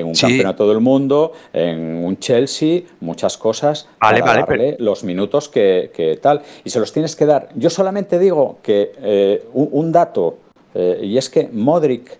[0.00, 5.48] en un campeonato del mundo, en un Chelsea, muchas cosas vale, para darle los minutos
[5.48, 6.42] que, tal.
[6.64, 7.48] Y se los tienes que dar.
[7.54, 10.38] Yo solamente digo que eh, un, dato,
[10.74, 12.18] eh, y es que Modric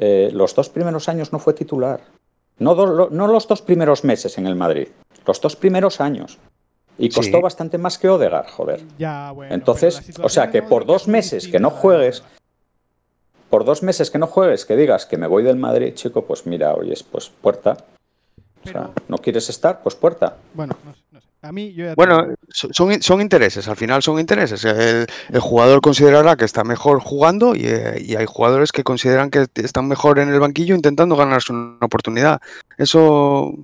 [0.00, 2.00] eh, los dos primeros años no fue titular.
[2.58, 2.74] No,
[3.10, 4.88] no, los dos primeros meses en el Madrid,
[5.26, 6.38] los dos primeros años.
[7.00, 8.82] Y costó bastante más que Odegar, joder.
[8.98, 12.24] Ya, bueno, Entonces, o sea, que por dos meses que no juegues,
[13.50, 16.46] por dos meses que no juegues, que digas que me voy del Madrid, chico, pues
[16.46, 17.76] mira, oyes, pues puerta.
[18.64, 19.82] O sea, ¿no quieres estar?
[19.82, 20.36] Pues puerta.
[20.54, 21.28] Bueno, no sé, no sé.
[21.40, 24.64] A mí, yo bueno, son, son intereses, al final son intereses.
[24.64, 25.06] El,
[25.40, 30.18] jugador considerará que está mejor jugando y, y, hay jugadores que consideran que están mejor
[30.18, 32.40] en el banquillo intentando ganarse una oportunidad.
[32.76, 33.54] Eso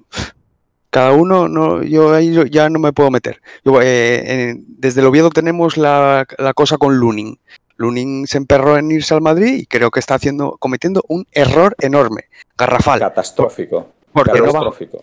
[0.94, 3.42] cada uno, no, yo ahí ya no me puedo meter.
[3.82, 6.24] Eh, desde el Oviedo tenemos la,
[6.54, 7.36] cosa con Lunin.
[7.76, 11.74] Lunin se emperró en irse al Madrid y creo que está haciendo, cometiendo un error
[11.80, 12.24] enorme,
[12.56, 13.00] garrafal.
[13.00, 13.88] Catastrófico.
[14.12, 14.40] Porque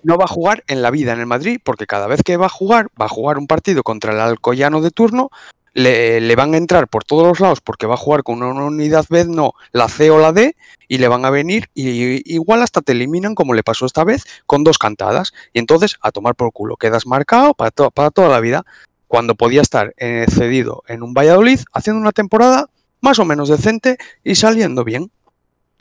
[0.04, 2.46] no va, a jugar en la vida en el Madrid, porque cada vez que va
[2.46, 5.32] a jugar, va a jugar un partido contra el Alcoyano de turno,
[5.74, 9.06] le, van a entrar por todos los lados porque va a jugar con una unidad
[9.10, 10.56] B, no, la C o la D,
[10.88, 14.26] y le van a venir y igual hasta te eliminan como le pasó esta vez
[14.46, 15.34] con dos cantadas.
[15.52, 18.66] Y entonces a tomar por culo, quedas marcado para, para toda la vida,
[19.12, 22.70] cuando podía estar eh, cedido en un Valladolid haciendo una temporada
[23.02, 25.12] más o menos decente y saliendo bien.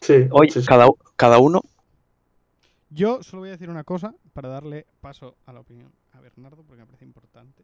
[0.01, 1.63] Sí, Hoy Cada, cada uno.
[2.89, 6.65] Yo solo voy a decir una cosa para darle paso a la opinión a Bernardo
[6.67, 7.63] porque me parece importante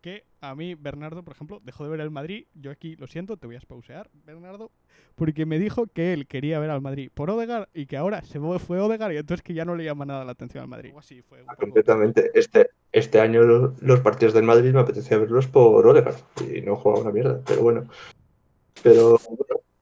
[0.00, 2.46] que a mí Bernardo, por ejemplo, dejó de ver el Madrid.
[2.54, 4.70] Yo aquí lo siento, te voy a espausear, Bernardo,
[5.14, 8.38] porque me dijo que él quería ver al Madrid por Odegar y que ahora se
[8.58, 10.92] fue Odegar y entonces que ya no le llama nada la atención al Madrid.
[10.96, 12.30] Así fue Completamente.
[12.34, 17.02] Este, este año los partidos del Madrid me apetecía verlos por Odegar y no jugaba
[17.02, 17.88] una mierda, pero bueno.
[18.82, 19.18] Pero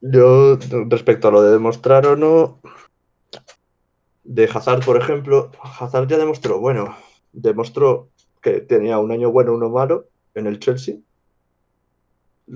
[0.00, 0.58] yo,
[0.88, 2.60] respecto a lo de demostrar o no,
[4.24, 6.96] de Hazard, por ejemplo, Hazard ya demostró, bueno,
[7.32, 8.08] demostró
[8.44, 10.96] que tenía un año bueno, uno malo, en el Chelsea.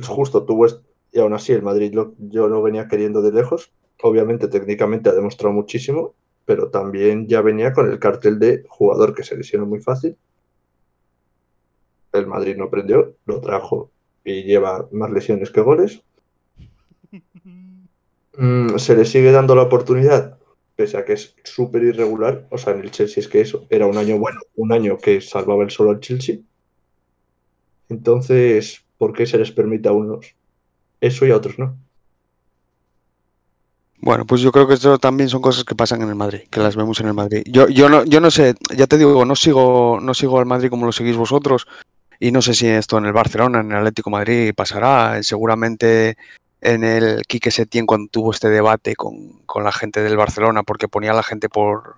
[0.06, 0.66] Justo tuvo,
[1.10, 3.72] y aún así el Madrid yo no venía queriendo de lejos.
[4.02, 9.24] Obviamente técnicamente ha demostrado muchísimo, pero también ya venía con el cartel de jugador que
[9.24, 10.16] se lesionó muy fácil.
[12.12, 13.90] El Madrid no prendió, lo trajo
[14.24, 16.02] y lleva más lesiones que goles.
[18.40, 20.37] Mm, se le sigue dando la oportunidad,
[20.78, 22.46] pese a que es súper irregular.
[22.50, 25.20] O sea, en el Chelsea es que eso era un año bueno, un año que
[25.20, 26.36] salvaba el solo al Chelsea.
[27.88, 30.36] Entonces, ¿por qué se les permite a unos
[31.00, 31.76] eso y a otros no?
[34.00, 36.60] Bueno, pues yo creo que esto también son cosas que pasan en el Madrid, que
[36.60, 37.42] las vemos en el Madrid.
[37.46, 40.70] Yo, yo no, yo no sé, ya te digo, no sigo, no sigo al Madrid
[40.70, 41.66] como lo seguís vosotros,
[42.20, 45.20] y no sé si esto en el Barcelona, en el Atlético Madrid pasará.
[45.24, 46.16] Seguramente
[46.60, 50.88] en el Quique Setién cuando tuvo este debate con, con, la gente del Barcelona, porque
[50.88, 51.96] ponía a la gente por,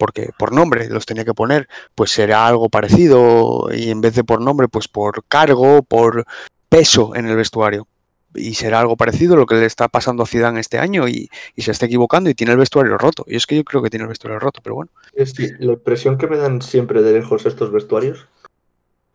[0.00, 4.24] porque por nombre los tenía que poner, pues será algo parecido y en vez de
[4.24, 6.24] por nombre, pues por cargo, por
[6.68, 7.86] peso en el vestuario.
[8.34, 11.28] Y será algo parecido lo que le está pasando a Zidane este año y,
[11.58, 13.24] se está equivocando y tiene el vestuario roto.
[13.26, 14.90] Y es que yo creo que tiene el vestuario roto, pero bueno.
[15.12, 18.26] Es la impresión que me dan siempre de lejos estos vestuarios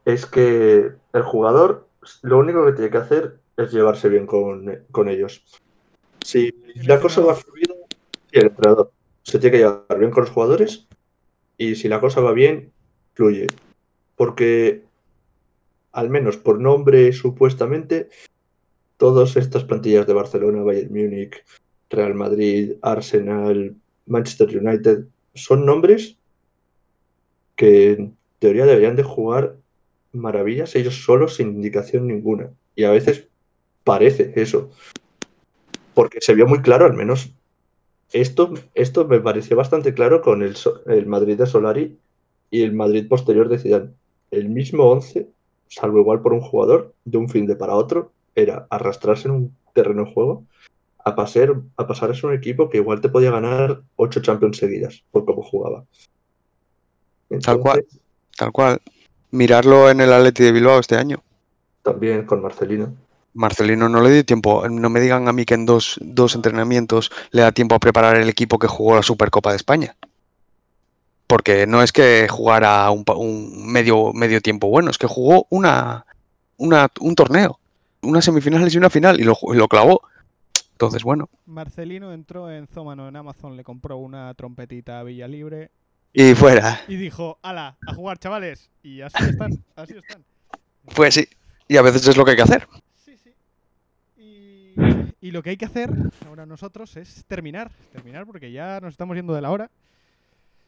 [0.03, 1.88] es que el jugador
[2.22, 5.44] lo único que tiene que hacer es llevarse bien con, con ellos.
[6.23, 6.52] Si
[6.84, 7.73] la cosa va fluida,
[8.32, 8.91] el entrenador
[9.23, 10.88] se tiene que llevar bien con los jugadores
[11.57, 12.72] y si la cosa va bien,
[13.14, 13.48] fluye.
[14.15, 14.84] Porque,
[15.91, 18.10] al menos por nombre, supuestamente,
[18.98, 21.44] todas estas plantillas de Barcelona, Bayern Múnich,
[21.90, 23.76] Real Madrid, Arsenal,
[24.06, 26.18] Manchester United, son nombres
[27.56, 29.56] que en teoría deberían de jugar
[30.11, 32.49] maravillas ellos solos sin indicación ninguna.
[32.76, 33.27] Y a veces
[33.86, 34.70] parece eso.
[35.94, 37.32] Porque se vio muy claro, al menos
[38.12, 40.57] esto, esto me pareció bastante claro con el,
[40.88, 41.98] el Madrid de Solari
[42.52, 43.91] y el Madrid posterior de Zidane.
[44.32, 45.30] El mismo 11,
[45.70, 49.56] salvo igual por un jugador, de un fin de para otro, era arrastrarse en un
[49.74, 50.44] terreno de juego
[51.06, 54.57] a pasar, a pasar a ser un equipo que igual te podía ganar ocho Champions
[54.57, 55.86] seguidas por cómo jugaba.
[57.41, 57.86] tal cual,
[58.36, 58.82] tal cual.
[59.32, 61.22] Mirarlo en el Atleti de Bilbao este año.
[61.84, 62.95] También con Marcelino.
[63.36, 67.12] Marcelino no le dio tiempo, no me digan a mí que en dos, dos entrenamientos
[67.32, 69.95] le da tiempo a preparar el equipo que jugó la Supercopa de España.
[71.28, 76.06] Porque no es que jugara un, un medio, medio tiempo bueno, es que jugó una,
[76.57, 77.60] una, un torneo,
[78.02, 80.02] unas semifinales y una final y lo, lo clavó.
[80.72, 81.30] Entonces, bueno.
[81.45, 85.72] Marcelino entró en Zómano en Amazon, le compró una trompetita a Villa Libre.
[86.14, 86.82] Y fuera.
[86.88, 88.70] Y dijo, ala, a jugar, chavales.
[88.82, 90.24] Y así están, así están.
[90.95, 91.28] Pues sí,
[91.68, 92.68] y a veces es lo que hay que hacer.
[95.26, 95.90] Y, lo que hay que hacer
[96.28, 99.72] ahora nosotros es terminar, terminar porque ya nos estamos yendo de la hora.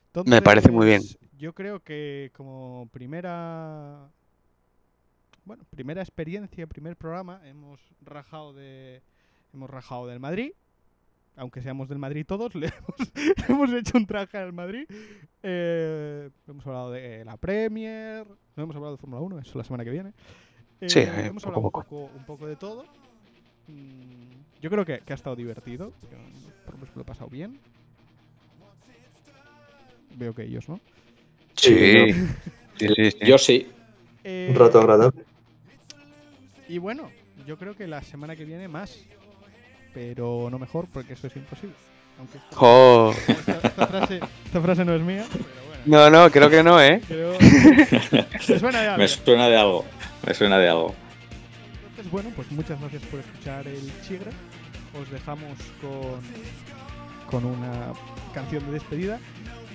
[0.08, 1.04] Entonces, Me parece muy bien.
[1.38, 4.10] Yo creo que como primera
[5.46, 9.04] bueno, primera experiencia, primer programa, hemos rajado de
[9.54, 10.54] hemos rajado del Madrid.
[11.36, 13.14] Aunque seamos del Madrid todos, le hemos,
[13.50, 14.88] hemos hecho un traje al Madrid.
[15.44, 18.26] Eh, hemos hablado de la Premier,
[18.56, 20.14] no hemos hablado de Fórmula 1, eso la semana que viene.
[20.82, 21.80] Eh, Sí, eh, hemos hablado poco.
[21.82, 23.07] Un, poco, un poco de todo.
[23.68, 25.91] Mm, Yo creo que, que ha estado divertido.
[26.11, 26.18] Yo,
[26.65, 27.60] por lo menos me lo he pasado bien.
[30.15, 30.80] Veo que ellos, ¿no?
[31.56, 31.73] Sí,
[32.80, 33.18] sí, sí, sí.
[33.22, 33.68] Yo sí.
[34.23, 35.23] Eh, Un rato agradable.
[36.68, 37.11] Y bueno,
[37.45, 38.99] yo creo que la semana que viene más.
[39.94, 41.76] Pero no mejor, porque eso es imposible.
[42.19, 42.56] Aunque esto-
[43.39, 45.84] esta, esta frase, esta frase no es mía, pero bueno.
[45.85, 47.02] No, no, creo que no, ¿eh?
[47.07, 47.34] Creo...
[47.39, 48.98] Me suena de algo.
[48.98, 49.85] Me suena de algo.
[50.26, 50.95] Me suena de algo.
[52.08, 54.32] Entonces, bueno, pues muchas gracias por escuchar el Chigre.
[55.00, 56.22] Os dejamos con,
[57.30, 57.94] con una
[58.34, 59.20] canción de despedida.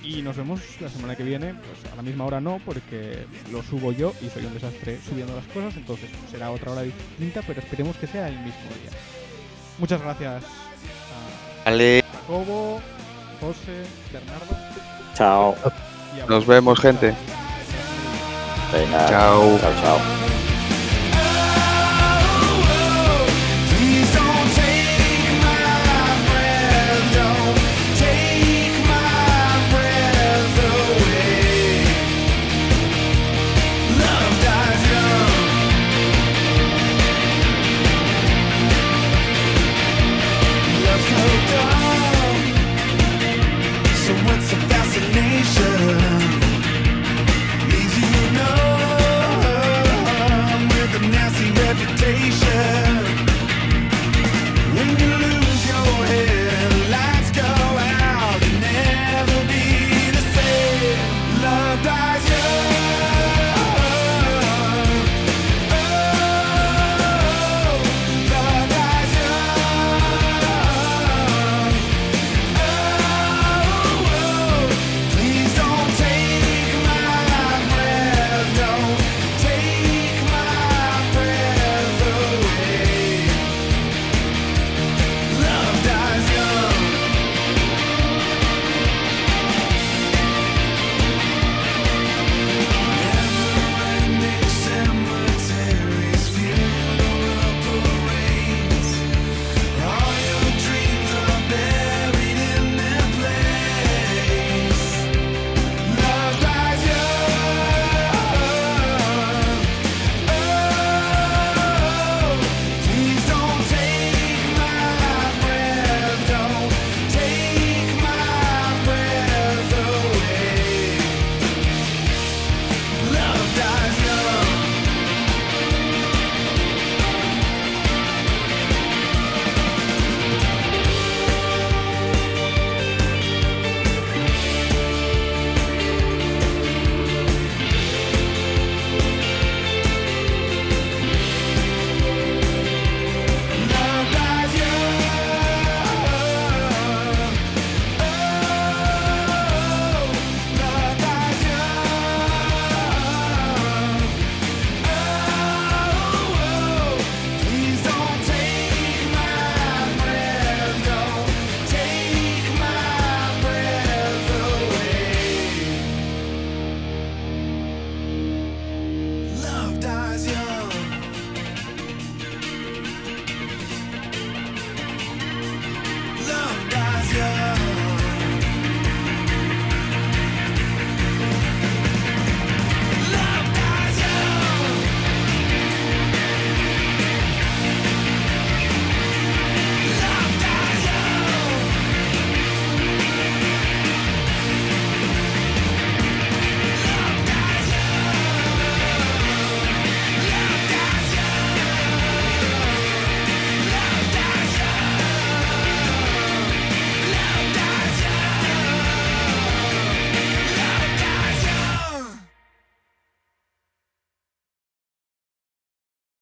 [0.03, 1.55] Y nos vemos la semana que viene.
[1.55, 5.37] Pues a la misma hora no, porque lo subo yo y soy un desastre subiendo
[5.37, 5.77] las cosas.
[5.77, 8.91] Entonces será otra hora distinta, pero esperemos que sea el mismo día.
[9.79, 12.81] Muchas gracias a Vale, Jacobo,
[13.41, 14.57] José, Bernardo.
[15.15, 15.55] Chao.
[16.29, 17.15] Nos vemos, gente.
[18.73, 19.07] Venga.
[19.09, 19.59] Chao.
[19.59, 20.32] Chao, chao.